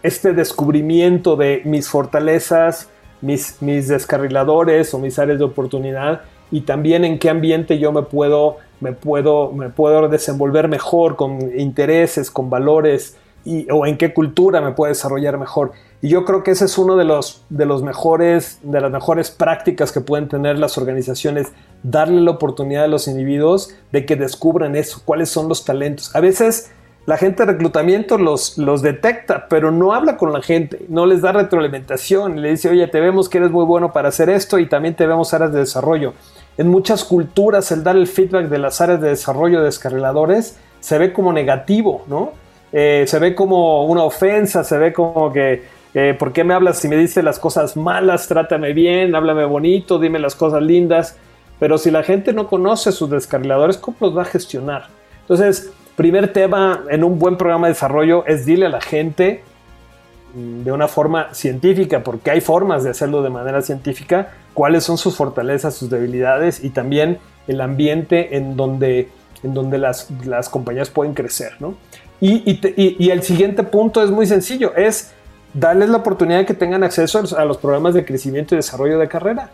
[0.03, 2.89] este descubrimiento de mis fortalezas,
[3.21, 8.03] mis, mis descarriladores o mis áreas de oportunidad y también en qué ambiente yo me
[8.03, 14.15] puedo, me puedo, me puedo desenvolver mejor con intereses, con valores y, o en qué
[14.15, 15.73] cultura me puedo desarrollar mejor.
[16.03, 19.31] Y yo creo que ese es uno de los, de los mejores, de las mejores
[19.31, 21.49] prácticas que pueden tener las organizaciones,
[21.83, 26.15] darle la oportunidad a los individuos de que descubran eso, cuáles son los talentos.
[26.15, 26.71] A veces
[27.07, 31.23] la gente de reclutamiento los, los detecta, pero no habla con la gente, no les
[31.23, 34.69] da retroalimentación, le dice, oye, te vemos que eres muy bueno para hacer esto y
[34.69, 36.15] también te vemos áreas de desarrollo.
[36.59, 40.99] en muchas culturas el dar el feedback de las áreas de desarrollo de descarriladores se
[40.99, 42.33] ve como negativo, ¿no?
[42.73, 46.79] Eh, se ve como una ofensa, se ve como que, eh, ¿por qué me hablas
[46.79, 48.29] si me dices las cosas malas?
[48.29, 51.17] Trátame bien, háblame bonito, dime las cosas lindas.
[51.59, 54.89] Pero si la gente no conoce sus descarriladores, ¿cómo los va a gestionar?
[55.23, 59.43] Entonces, primer tema en un buen programa de desarrollo es dile a la gente
[60.35, 64.99] mm, de una forma científica, porque hay formas de hacerlo de manera científica, cuáles son
[64.99, 67.19] sus fortalezas, sus debilidades y también
[67.49, 69.09] el ambiente en donde,
[69.43, 71.53] en donde las, las compañías pueden crecer.
[71.59, 71.75] ¿no?
[72.21, 75.13] Y, y, el siguiente punto es muy sencillo, es
[75.55, 79.09] darles la oportunidad de que tengan acceso a los programas de crecimiento y desarrollo de
[79.09, 79.51] carrera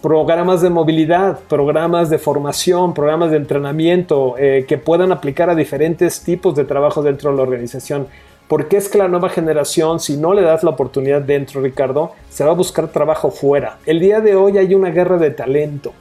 [0.00, 6.22] programas de movilidad, programas de formación, programas de entrenamiento eh, que puedan aplicar a diferentes
[6.22, 8.06] tipos de trabajo dentro de la organización.
[8.46, 12.44] Porque es que la nueva generación, si no le das la oportunidad dentro, Ricardo, se
[12.44, 13.78] va a buscar trabajo fuera.
[13.84, 15.92] El día de hoy hay una guerra de talento.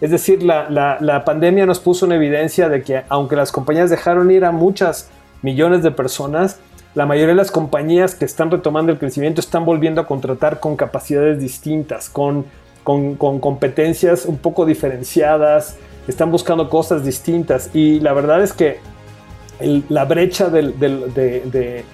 [0.00, 0.68] Es decir, la,
[1.00, 5.10] la pandemia nos puso en evidencia de que aunque las compañías dejaron ir a muchas
[5.42, 6.60] millones de personas,
[6.94, 10.76] la mayoría de las compañías que están retomando el crecimiento están volviendo a contratar con
[10.76, 12.46] capacidades distintas, con
[13.16, 15.76] con, competencias un poco diferenciadas,
[16.06, 18.78] están buscando cosas distintas y la verdad es que
[19.90, 21.84] la brecha de,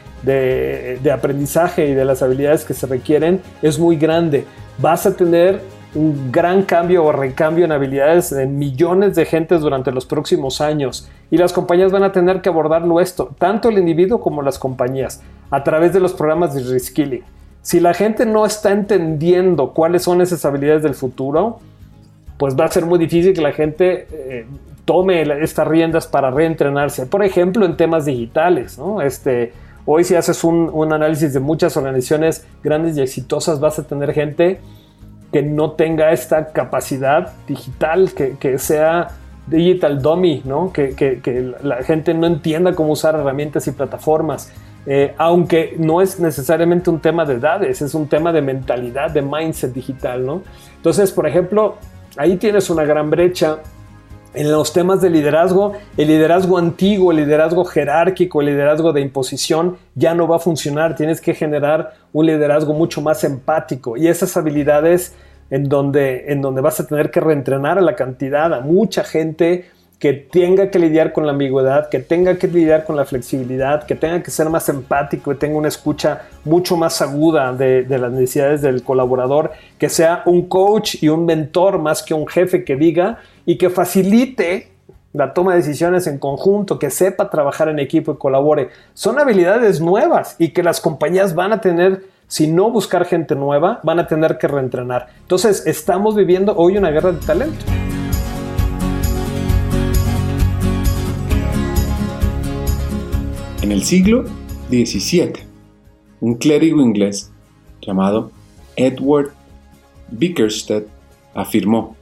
[1.12, 4.44] aprendizaje y de las habilidades que se requieren es muy grande.
[4.78, 5.60] Vas a tener
[5.94, 11.08] un gran cambio o recambio en habilidades en millones de gentes durante los próximos años
[11.30, 15.22] y las compañías van a tener que abordarlo esto, tanto el individuo como las compañías,
[15.50, 17.22] a través de los programas de reskilling.
[17.62, 21.60] Si la gente no está entendiendo cuáles son esas habilidades del futuro,
[22.36, 24.46] pues va a ser muy difícil que la gente eh,
[24.84, 27.06] tome estas riendas para reentrenarse.
[27.06, 29.52] Por ejemplo, en temas digitales, Este,
[29.86, 34.60] hoy si haces un, análisis de muchas organizaciones grandes y exitosas, vas a tener gente
[35.34, 39.08] que no tenga esta capacidad digital, que, sea
[39.48, 40.72] digital dummy, ¿no?
[40.72, 44.52] Que, que, la gente no entienda cómo usar herramientas y plataformas.
[44.86, 49.22] Eh, aunque no es necesariamente un tema de edades, es un tema de mentalidad, de
[49.22, 50.42] mindset digital, ¿no?
[50.76, 51.78] Entonces, por ejemplo,
[52.16, 53.58] ahí tienes una gran brecha.
[54.34, 59.76] En los temas de liderazgo, el liderazgo antiguo, el liderazgo jerárquico, el liderazgo de imposición
[59.94, 60.96] ya no va a funcionar.
[60.96, 65.14] Tienes que generar un liderazgo mucho más empático y esas habilidades
[65.50, 69.66] en donde, en donde vas a tener que reentrenar a la cantidad, a mucha gente,
[70.04, 73.94] que tenga que lidiar con la ambigüedad, que tenga que lidiar con la flexibilidad, que
[73.94, 78.60] tenga que ser más empático y tenga una escucha mucho más aguda de, las necesidades
[78.60, 83.18] del colaborador, que sea un coach y un mentor más que un jefe que diga
[83.46, 84.70] y que facilite
[85.12, 88.70] la toma de decisiones en conjunto, que sepa trabajar en equipo y colabore.
[88.94, 93.78] Son habilidades nuevas y que las compañías van a tener, si no buscar gente nueva,
[93.84, 95.08] van a tener que reentrenar.
[95.20, 97.64] Entonces, estamos viviendo hoy una guerra de talento.
[103.62, 104.24] En el siglo
[104.68, 105.32] XVII,
[106.20, 107.30] un clérigo inglés
[107.80, 108.30] llamado
[108.76, 109.32] Edward
[110.10, 110.82] Bickerstead
[111.34, 111.96] afirmó,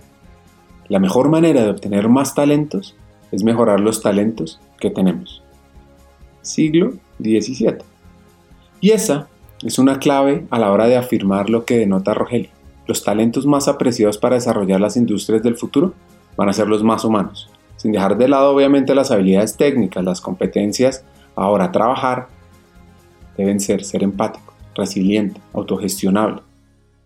[0.92, 2.94] la mejor manera de obtener más talentos
[3.30, 5.42] es mejorar los talentos que tenemos.
[6.42, 7.78] Siglo XVII.
[8.82, 9.26] Y esa
[9.64, 12.50] es una clave a la hora de afirmar lo que denota Rogelio.
[12.86, 15.94] Los talentos más apreciados para desarrollar las industrias del futuro
[16.36, 20.20] van a ser los más humanos, sin dejar de lado obviamente las habilidades técnicas, las
[20.20, 22.28] competencias Ahora, trabajar
[23.38, 26.42] deben ser ser empático, resiliente, autogestionable.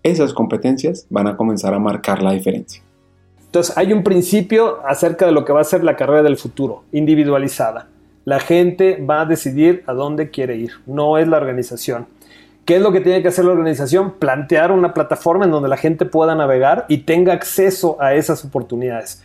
[0.02, 2.82] Esas competencias van a comenzar a marcar la diferencia.
[3.46, 6.84] Entonces, hay un principio acerca de lo que va a ser la carrera del futuro,
[6.92, 7.88] individualizada.
[8.24, 12.06] La gente va a decidir a dónde quiere ir, no es la organización.
[12.64, 14.14] ¿Qué es lo que tiene que hacer la organización?
[14.18, 19.22] Plantear una plataforma en donde la gente pueda navegar y tenga acceso a esas oportunidades.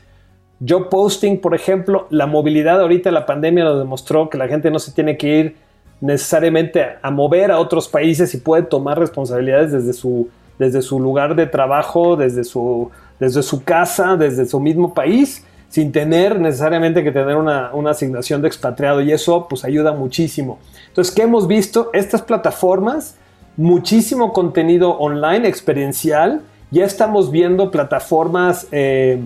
[0.60, 4.78] Yo posting, por ejemplo, la movilidad ahorita la pandemia nos demostró que la gente no
[4.78, 5.56] se tiene que ir
[6.02, 11.36] necesariamente a mover a otros países y puede tomar responsabilidades desde su, desde su lugar
[11.36, 12.92] de trabajo, desde su,
[13.22, 18.48] desde su casa, desde su mismo país, sin tener necesariamente que tener una, asignación de
[18.48, 20.58] expatriado y eso pues ayuda muchísimo.
[20.88, 21.92] Entonces, ¿qué hemos visto?
[21.94, 23.16] Estas plataformas,
[23.58, 26.42] muchísimo contenido online, experiencial,
[26.72, 28.68] ya estamos viendo plataformas...
[28.72, 29.24] Eh,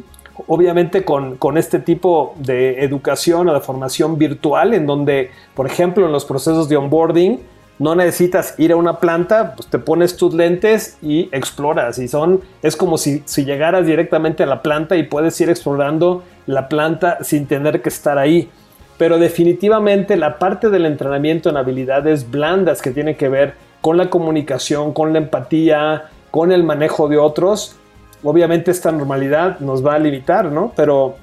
[0.47, 6.11] obviamente con, este tipo de educación o de formación virtual, en donde, por ejemplo, en
[6.11, 7.39] los procesos de onboarding,
[7.77, 11.99] no necesitas ir a una planta, pues te pones tus lentes y exploras.
[11.99, 16.23] Y son, es como si, si llegaras directamente a la planta y puedes ir explorando
[16.45, 18.49] la planta sin tener que estar ahí.
[18.97, 24.09] Pero definitivamente la parte del entrenamiento en habilidades blandas que tiene que ver con la
[24.09, 27.75] comunicación, con la empatía, con el manejo de otros,
[28.23, 30.73] obviamente esta normalidad nos va a limitar, ¿no?
[30.75, 31.15] Pero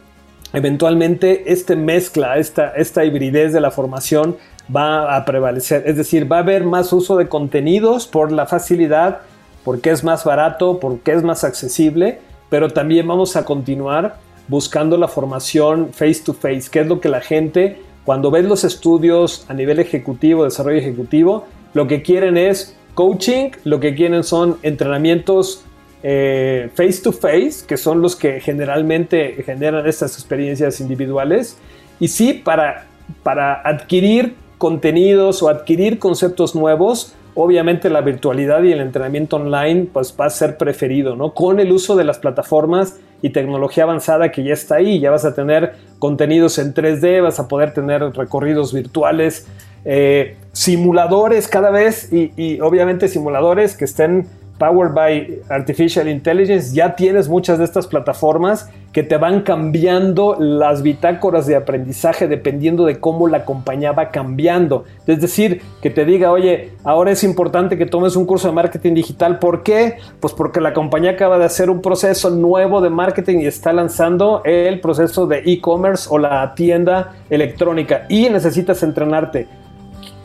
[0.52, 4.36] eventualmente esta mezcla, esta, esta hibridez de la formación
[4.74, 5.84] va a prevalecer.
[5.86, 9.20] Es decir, va a haber más uso de contenidos por la facilidad,
[9.64, 14.16] porque es más barato, porque es más accesible, pero también vamos a continuar
[14.48, 18.64] buscando la formación face to face, que es lo que la gente, cuando ves los
[18.64, 24.58] estudios a nivel ejecutivo, desarrollo ejecutivo, lo que quieren es coaching, lo que quieren son
[24.62, 25.64] entrenamientos
[26.02, 31.56] face to face, que son los que generalmente generan estas experiencias individuales.
[32.00, 32.86] Y sí, para,
[33.22, 40.14] para adquirir contenidos o adquirir conceptos nuevos, obviamente la virtualidad y el entrenamiento online pues
[40.14, 41.34] va a ser preferido, ¿no?
[41.34, 45.24] Con el uso de las plataformas y tecnología avanzada que ya está ahí, ya vas
[45.24, 49.48] a tener contenidos en 3D, vas a poder tener recorridos virtuales,
[49.84, 54.28] eh, simuladores cada vez y, y obviamente simuladores que estén
[54.62, 60.82] Powered by Artificial Intelligence, ya tienes muchas de estas plataformas que te van cambiando las
[60.82, 64.84] bitácoras de aprendizaje dependiendo de cómo la compañía va cambiando.
[65.04, 68.94] Es decir, que te diga, oye, ahora es importante que tomes un curso de marketing
[68.94, 69.40] digital.
[69.40, 69.96] ¿Por qué?
[70.20, 74.42] Pues porque la compañía acaba de hacer un proceso nuevo de marketing y está lanzando
[74.44, 79.48] el proceso de e-commerce o la tienda electrónica y necesitas entrenarte.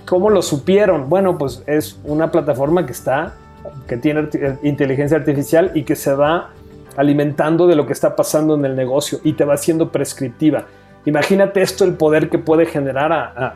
[0.05, 1.09] ¿Cómo lo supieron?
[1.09, 3.33] Bueno, pues es una plataforma que está
[3.87, 4.29] que tiene
[4.63, 6.51] inteligencia artificial y que se va
[6.97, 10.65] alimentando de lo que está pasando en el negocio y te va siendo prescriptiva.
[11.05, 13.55] Imagínate esto, el poder que puede generar a,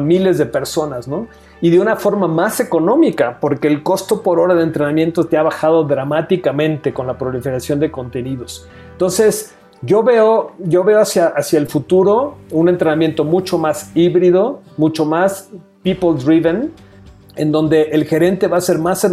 [0.00, 1.26] miles de personas, ¿no?
[1.60, 5.42] Y de una forma más económica, porque el costo por hora de entrenamiento te ha
[5.42, 8.66] bajado dramáticamente con la proliferación de contenidos.
[8.92, 15.04] Entonces, yo veo, yo veo hacia, hacia el futuro un entrenamiento mucho más híbrido, mucho
[15.04, 15.50] más
[15.82, 16.72] people driven,
[17.38, 19.04] en donde el gerente va a ser más,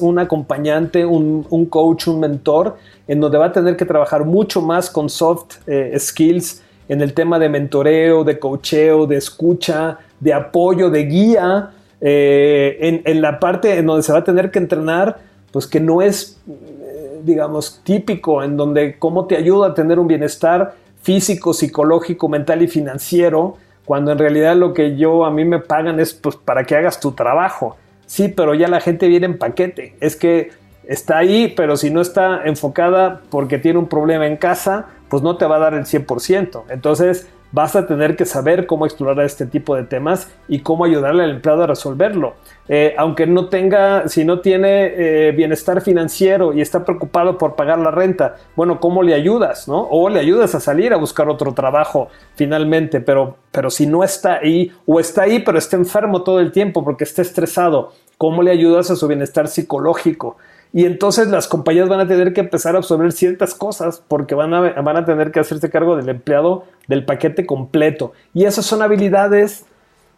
[0.00, 2.76] un, acompañante, un, coach, un mentor,
[3.08, 7.14] en donde va a tener que trabajar mucho más con soft eh, skills en el
[7.14, 13.78] tema de mentoreo, de coacheo, de escucha, de apoyo, de guía, eh, en, la parte
[13.78, 15.18] en donde se va a tener que entrenar,
[15.50, 20.06] pues que no es, eh, digamos, típico, en donde cómo te ayuda a tener un
[20.06, 23.56] bienestar físico, psicológico, mental y financiero,
[23.86, 27.00] cuando en realidad lo que yo a mí me pagan es pues para que hagas
[27.00, 27.76] tu trabajo.
[28.04, 29.96] Sí, pero ya la gente viene en paquete.
[30.00, 30.50] Es que
[30.86, 35.36] está ahí, pero si no está enfocada porque tiene un problema en casa, pues no
[35.36, 36.64] te va a dar el 100%.
[36.68, 41.24] Entonces, vas a tener que saber cómo explorar este tipo de temas y cómo ayudarle
[41.24, 42.34] al empleado a resolverlo.
[42.68, 47.78] Eh, aunque no tenga, si no tiene eh, bienestar financiero y está preocupado por pagar
[47.78, 49.68] la renta, bueno, ¿cómo le ayudas?
[49.68, 49.82] ¿no?
[49.90, 54.38] O le ayudas a salir a buscar otro trabajo finalmente, pero, pero si no está
[54.38, 58.50] ahí o está ahí pero está enfermo todo el tiempo porque está estresado, ¿cómo le
[58.50, 60.36] ayudas a su bienestar psicológico?
[60.72, 64.52] Y entonces las compañías van a tener que empezar a absorber ciertas cosas porque van
[64.52, 68.12] a, van a tener que hacerse cargo del empleado del paquete completo.
[68.34, 69.64] Y esas son habilidades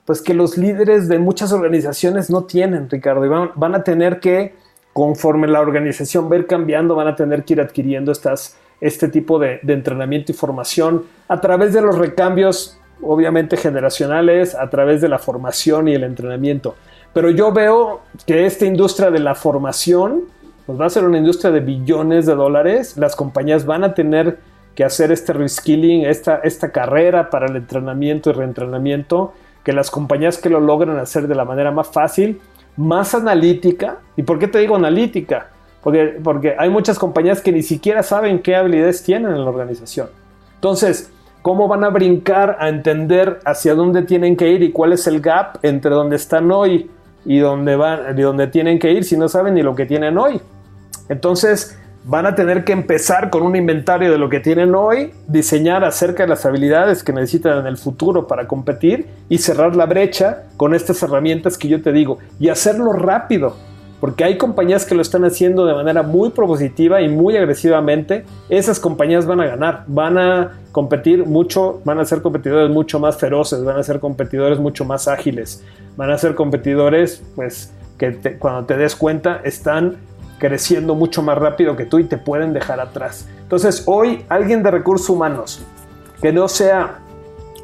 [0.08, 3.26] pues que los líderes de muchas organizaciones no tienen, Ricardo.
[3.26, 4.54] Y van, a tener que,
[4.94, 9.60] conforme la organización va cambiando, van a tener que ir adquiriendo estas, este tipo de,
[9.62, 15.18] de entrenamiento y formación a través de los recambios, obviamente generacionales, a través de la
[15.18, 16.74] formación y el entrenamiento.
[17.12, 20.24] Pero yo veo que esta industria de la formación
[20.68, 22.98] pues va a ser una industria de billones de dólares.
[22.98, 24.38] Las compañías van a tener
[24.74, 29.32] que hacer este reskilling, esta, esta carrera para el entrenamiento y reentrenamiento,
[29.64, 32.42] que las compañías que lo logran hacer de la manera más fácil,
[32.76, 34.00] más analítica.
[34.14, 35.46] ¿Y por qué te digo analítica?
[35.82, 40.08] Porque, porque hay muchas compañías que ni siquiera saben qué habilidades tienen en la organización.
[40.56, 45.06] Entonces, ¿cómo van a brincar a entender hacia dónde tienen que ir y cuál es
[45.06, 46.90] el gap entre donde están hoy
[47.24, 50.18] y dónde van, y dónde tienen que ir si no saben ni lo que tienen
[50.18, 50.38] hoy?
[51.08, 55.84] Entonces van a tener que empezar con un inventario de lo que tienen hoy, diseñar
[55.84, 60.44] acerca de las habilidades que necesitan en el futuro para competir y cerrar la brecha
[60.56, 63.56] con estas herramientas que yo te digo y hacerlo rápido.
[64.00, 68.24] Porque hay compañías que lo están haciendo de manera muy propositiva y muy agresivamente.
[68.48, 73.18] Esas compañías van a ganar, van a competir mucho, van a ser competidores mucho más
[73.18, 75.64] feroces, van a ser competidores mucho más ágiles,
[75.96, 79.96] van a ser competidores pues que cuando te des cuenta están
[80.38, 83.28] creciendo mucho más rápido que tú y te pueden dejar atrás.
[83.42, 85.62] Entonces, hoy alguien de recursos humanos
[86.22, 87.00] que no sea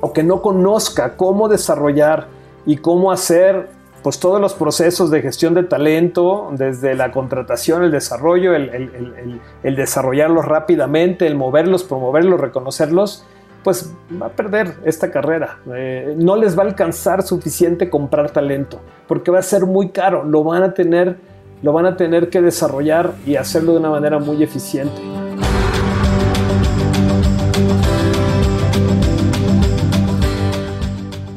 [0.00, 2.26] o que no conozca cómo desarrollar
[2.66, 3.68] y cómo hacer
[4.02, 10.44] pues todos los procesos de gestión de talento, desde la contratación, el desarrollo, el, desarrollarlos
[10.44, 13.24] rápidamente, el moverlos, promoverlos, reconocerlos,
[13.62, 15.58] pues va a perder esta carrera.
[15.74, 18.78] Eh, no les va a alcanzar suficiente comprar talento,
[19.08, 21.16] porque va a ser muy caro, lo van a tener
[21.64, 25.00] lo van a tener que desarrollar y hacerlo de una manera muy eficiente.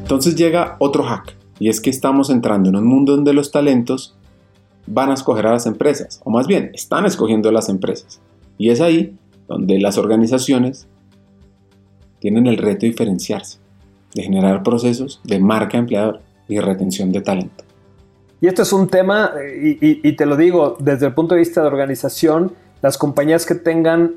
[0.02, 4.16] Entonces llega otro hack, y es que estamos entrando en un mundo donde los talentos
[4.86, 8.20] van a escoger a las empresas, o más bien, están escogiendo a las empresas.
[8.58, 9.16] Y es ahí
[9.48, 10.88] donde las organizaciones
[12.18, 13.60] tienen el reto de diferenciarse,
[14.14, 17.67] de generar procesos de marca empleador y retención de talento.
[18.40, 21.66] Y esto es un tema, y, te lo digo, desde el punto de vista de
[21.66, 22.52] organización,
[22.82, 24.14] las compañías que tengan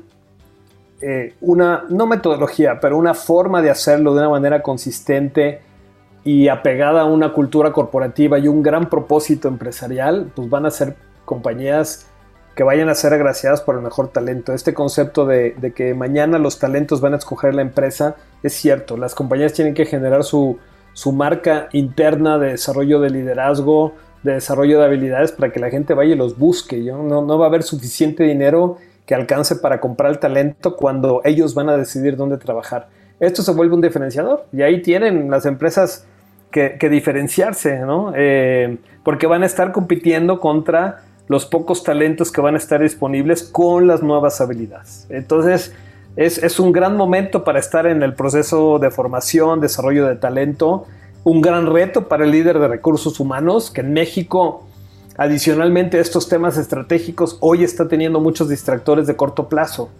[1.00, 5.60] eh, una, no metodología, pero una forma de hacerlo de una manera consistente
[6.22, 10.94] y apegada a una cultura corporativa y un gran propósito empresarial, pues van a ser
[11.24, 12.06] compañías
[12.54, 14.52] que vayan a ser agraciadas por el mejor talento.
[14.52, 18.96] Este concepto de, de, que mañana los talentos van a escoger la empresa es cierto.
[18.96, 20.58] Las compañías tienen que generar su,
[20.92, 25.94] su marca interna de desarrollo de liderazgo, de desarrollo de habilidades para que la gente
[25.94, 26.78] vaya y los busque.
[26.78, 31.54] No, no va a haber suficiente dinero que alcance para comprar el talento cuando ellos
[31.54, 32.88] van a decidir dónde trabajar.
[33.20, 36.06] Esto se vuelve un diferenciador y ahí tienen las empresas
[36.50, 38.12] que, diferenciarse, ¿no?
[38.14, 43.42] Eh, porque van a estar compitiendo contra los pocos talentos que van a estar disponibles
[43.42, 45.06] con las nuevas habilidades.
[45.08, 45.72] Entonces,
[46.14, 50.86] es, es un gran momento para estar en el proceso de formación, desarrollo de talento
[51.24, 54.64] un gran reto para el líder de recursos humanos, que en México,
[55.16, 59.90] adicionalmente a estos temas estratégicos, hoy está teniendo muchos distractores de corto plazo.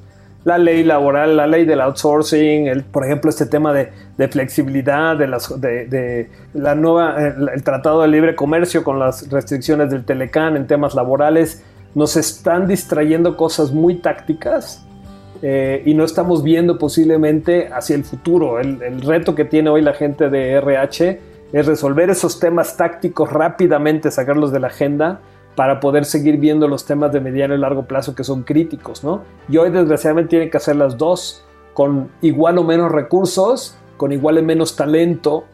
[0.45, 3.93] La ley laboral, la ley del outsourcing, por ejemplo, este tema de,
[4.29, 10.67] flexibilidad, de, la nueva, el, Tratado de Libre Comercio con las restricciones del Telecán en
[10.67, 11.63] temas laborales,
[11.95, 14.85] nos están distrayendo cosas muy tácticas
[15.43, 18.61] eh, y no estamos viendo posiblemente hacia el futuro.
[18.61, 21.21] El, reto que tiene hoy la gente de RH
[21.53, 25.21] es resolver esos temas tácticos rápidamente, sacarlos de la agenda
[25.57, 29.23] para poder seguir viendo los temas de mediano y largo plazo que son críticos, ¿no?
[29.49, 31.45] Y hoy desgraciadamente tienen que hacer las dos
[31.75, 35.45] con igual o menos recursos, con igual o menos talento,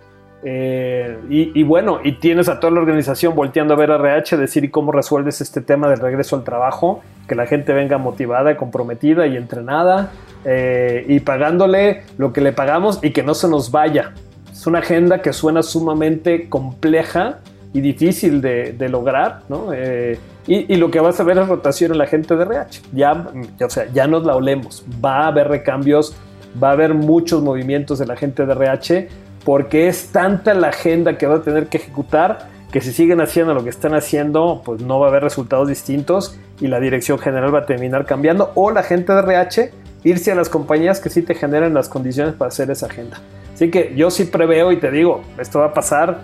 [0.44, 4.70] eh, y, bueno, y tienes a toda la organización volteando a ver a RH, decir
[4.70, 9.36] cómo resuelves este tema del regreso al trabajo, que la gente venga motivada, comprometida y
[9.36, 10.12] entrenada,
[10.44, 14.12] eh, y pagándole lo que le pagamos y que no se nos vaya.
[14.52, 17.40] Es una agenda que suena sumamente compleja
[17.72, 19.72] y difícil de, lograr, ¿no?
[19.72, 22.80] Eh, y, lo que vas a ver es rotación en la gente de RH.
[22.92, 23.26] Ya,
[23.60, 24.82] o sea, ya nos la olemos.
[25.04, 26.16] Va a haber recambios,
[26.62, 29.08] va a haber muchos movimientos de la gente de RH
[29.44, 33.54] porque es tanta la agenda que va a tener que ejecutar que si siguen haciendo
[33.54, 37.54] lo que están haciendo, pues no va a haber resultados distintos y la dirección general
[37.54, 39.70] va a terminar cambiando o la gente de RH
[40.04, 43.18] irse a las compañías que sí te generan las condiciones para hacer esa agenda.
[43.54, 46.20] Así que yo sí preveo y te digo, esto va a pasar.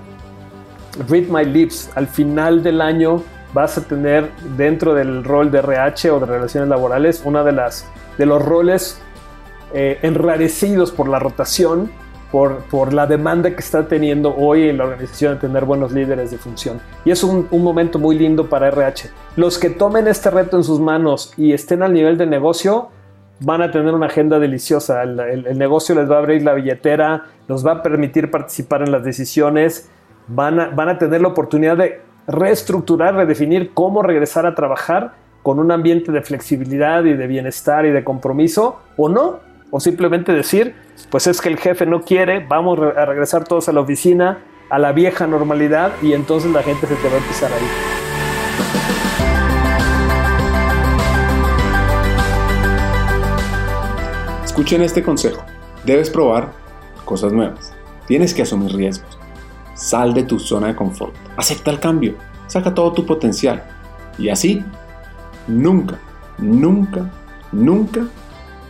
[1.09, 3.23] Read my lips, al final del año
[3.53, 7.87] vas a tener dentro del rol de RH o de relaciones laborales una de las
[8.19, 9.01] de los roles
[9.73, 11.91] eh, enrarecidos por la rotación
[12.35, 16.39] por, la demanda que está teniendo hoy en la organización de tener buenos líderes de
[16.39, 16.81] función.
[17.05, 19.09] Y es un, momento muy lindo para RH.
[19.37, 22.89] Los que tomen este reto en sus manos y estén al nivel de negocio,
[23.39, 25.05] van a tener una agenda deliciosa.
[25.05, 29.05] El, negocio les va a abrir la billetera, los va a permitir participar en las
[29.05, 29.89] decisiones,
[30.27, 35.13] van a, van a tener la oportunidad de reestructurar, redefinir cómo regresar a trabajar
[35.45, 40.33] con un ambiente de flexibilidad y de bienestar y de compromiso o no o simplemente
[40.33, 40.73] decir,
[41.11, 44.39] pues es que el jefe no quiere, vamos a regresar todos a la oficina,
[44.71, 47.67] a la vieja normalidad y entonces la gente se te va a empezar a ir.
[54.45, 55.45] Escuchen este consejo.
[55.85, 56.53] Debes probar
[57.05, 57.75] cosas nuevas.
[58.07, 59.19] Tienes que asumir riesgos.
[59.75, 61.17] Sal de tu zona de confort.
[61.37, 62.15] Acepta el cambio.
[62.47, 63.65] Saca todo tu potencial.
[64.19, 64.65] Y así,
[65.49, 65.99] nunca,
[66.39, 67.11] nunca,
[67.51, 68.03] nunca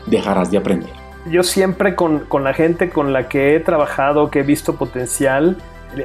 [0.07, 0.94] dejarás de aprender.
[1.27, 5.57] Yo siempre con, con, la gente con la que he trabajado, que he visto potencial,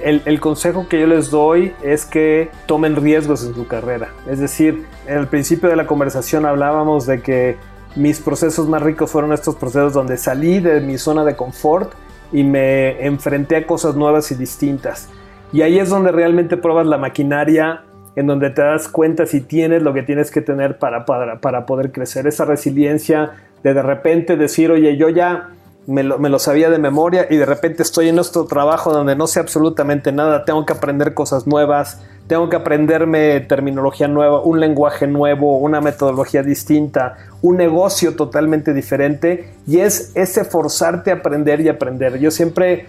[0.03, 4.09] el, el, consejo que yo les doy es que tomen riesgos en su carrera.
[4.29, 7.57] Es decir, al principio de la conversación hablábamos de que
[7.95, 11.91] mis procesos más ricos fueron estos procesos donde salí de mi zona de confort
[12.31, 15.09] y me enfrenté a cosas nuevas y distintas.
[15.51, 17.83] Y ahí es donde realmente pruebas la maquinaria,
[18.15, 21.65] en donde te das cuenta si tienes lo que tienes que tener para, para, para
[21.65, 22.27] poder crecer.
[22.27, 23.31] Esa resiliencia,
[23.63, 25.49] de de repente decir, oye, yo ya
[25.89, 29.39] me lo, sabía de memoria y de repente estoy en nuestro trabajo donde no sé
[29.39, 35.57] absolutamente nada, tengo que aprender cosas nuevas, tengo que aprenderme terminología nueva, un lenguaje nuevo,
[35.57, 42.19] una metodología distinta, un negocio totalmente diferente y es ese forzarte a aprender y aprender.
[42.19, 42.85] Yo siempre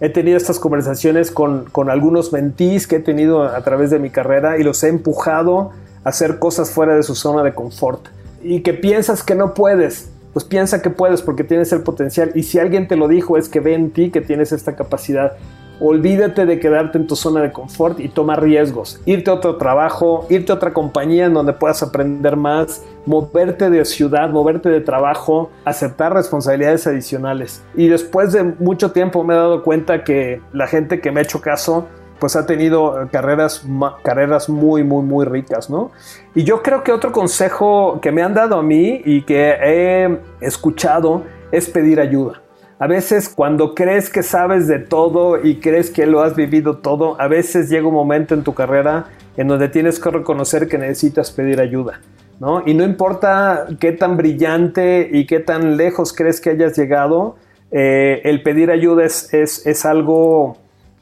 [0.00, 4.10] he tenido estas conversaciones con, con algunos mentís que he tenido a través de mi
[4.10, 5.70] carrera y los he empujado
[6.02, 8.08] hacer cosas fuera de su zona de confort
[8.42, 12.44] y que piensas que no puedes, pues piensa que puedes porque tienes el potencial y
[12.44, 15.32] si alguien te lo dijo es que ve en ti que tienes esta capacidad.
[15.82, 19.00] Olvídate de quedarte en tu zona de confort y toma riesgos.
[19.06, 23.86] Irte a otro trabajo, irte a otra compañía en donde puedas aprender más, moverte de
[23.86, 27.64] ciudad, moverte de trabajo, aceptar responsabilidades adicionales.
[27.74, 31.22] Y después de mucho tiempo me he dado cuenta que la gente que me ha
[31.22, 31.86] hecho caso
[32.20, 33.64] pues ha tenido carreras,
[34.04, 35.90] carreras muy, muy, muy ricas, ¿no?
[36.34, 40.18] Y yo creo que otro consejo que me han dado a mí y que he
[40.40, 42.42] escuchado es pedir ayuda.
[42.78, 47.20] A veces cuando crees que sabes de todo y crees que lo has vivido todo,
[47.20, 49.06] a veces llega un momento en tu carrera
[49.36, 52.00] en donde tienes que reconocer que necesitas pedir ayuda.
[52.38, 52.62] ¿no?
[52.66, 57.36] Y no importa qué tan brillante y qué tan lejos crees que hayas llegado,
[57.70, 60.56] eh, el pedir ayuda es, es algo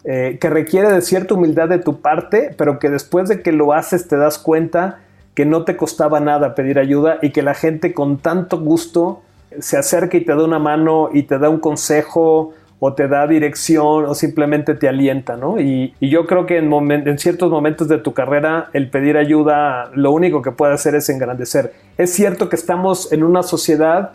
[0.05, 3.73] eh, que requiere de cierta humildad de tu parte, pero que después de que lo
[3.73, 5.01] haces te das cuenta
[5.35, 9.23] que no te costaba nada pedir ayuda y que la gente con tanto gusto
[9.61, 13.27] se acerca y te da una mano y te da un consejo o te da
[13.27, 15.61] dirección o simplemente te alienta, ¿no?
[15.61, 20.13] Y, yo creo que en, en, ciertos momentos de tu carrera el pedir ayuda lo
[20.13, 21.73] único que puede hacer es engrandecer.
[21.97, 24.13] Es cierto que estamos en una sociedad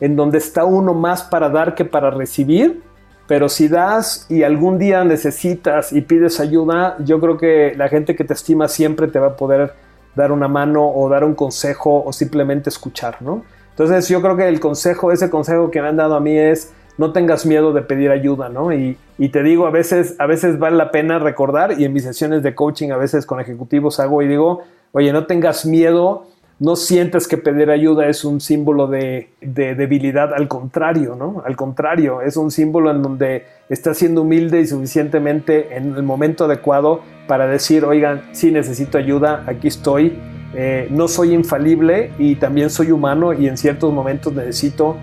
[0.00, 2.82] en donde está uno más para dar que para recibir,
[3.28, 8.16] pero si das y algún día necesitas y pides ayuda, yo creo que la gente
[8.16, 9.74] que te estima siempre te va a poder
[10.16, 13.44] dar una mano o dar un consejo o simplemente escuchar, ¿no?
[13.70, 16.72] Entonces yo creo que el consejo, ese consejo que me han dado a mí es
[16.96, 18.72] no tengas miedo de pedir ayuda, ¿no?
[18.72, 18.96] Y,
[19.30, 22.54] te digo, a veces, a veces vale la pena recordar y en mis sesiones de
[22.54, 26.26] coaching a veces con ejecutivos hago y digo, oye, no tengas miedo
[26.60, 31.42] no sientes que pedir ayuda es un símbolo de, debilidad, al contrario, ¿no?
[31.46, 36.46] Al contrario, es un símbolo en donde estás siendo humilde y suficientemente en el momento
[36.46, 40.18] adecuado para decir, oigan, sí necesito ayuda, aquí estoy,
[40.54, 44.96] eh, no soy infalible y también soy humano y en ciertos momentos necesito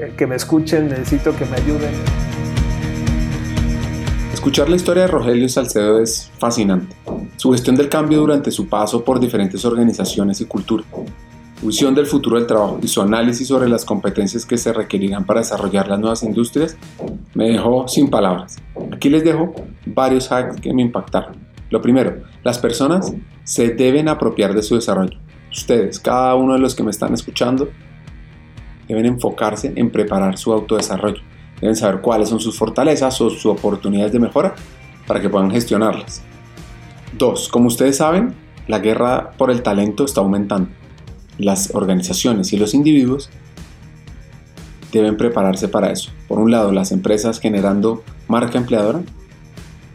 [0.00, 2.31] eh, que me escuchen, necesito que me ayuden.
[4.42, 6.96] Escuchar la historia de Rogelio Salcedo es fascinante.
[7.36, 10.82] Su gestión del cambio durante su paso por diferentes organizaciones y cultura,
[11.62, 15.38] visión del futuro del trabajo y su análisis sobre las competencias que se requerirán para
[15.38, 16.76] desarrollar las nuevas industrias
[17.34, 18.56] me dejó sin palabras.
[18.90, 19.54] Aquí les dejo
[19.86, 21.36] varios hacks que me impactaron.
[21.70, 23.14] Lo primero, las personas
[23.44, 25.18] se deben apropiar de su desarrollo.
[25.52, 27.68] Ustedes, cada uno de los que me están escuchando,
[28.88, 31.31] deben enfocarse en preparar su autodesarrollo
[31.62, 34.54] Deben saber cuáles son sus fortalezas o sus oportunidades de mejora
[35.06, 36.22] para que puedan gestionarlas.
[37.16, 37.48] 2.
[37.48, 38.34] Como ustedes saben,
[38.66, 40.70] la guerra por el talento está aumentando.
[41.38, 43.30] Las organizaciones y los individuos
[44.90, 46.10] deben prepararse para eso.
[46.26, 49.02] Por un lado, las empresas generando marca empleadora,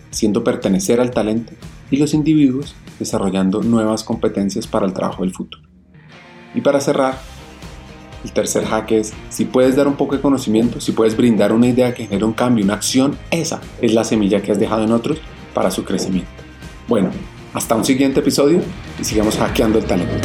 [0.09, 1.51] siendo pertenecer al talento,
[1.91, 5.63] y los individuos desarrollando nuevas competencias para el trabajo del futuro.
[6.55, 7.19] Y para cerrar,
[8.27, 11.67] el tercer hack es, si puedes dar un poco de conocimiento, si puedes brindar una
[11.67, 14.91] idea que genere un cambio, una acción, esa es la semilla que has dejado en
[14.91, 15.19] otros
[15.53, 16.29] para su crecimiento.
[16.89, 17.09] Bueno,
[17.53, 18.61] hasta un siguiente episodio
[18.99, 20.15] y sigamos hackeando el talento.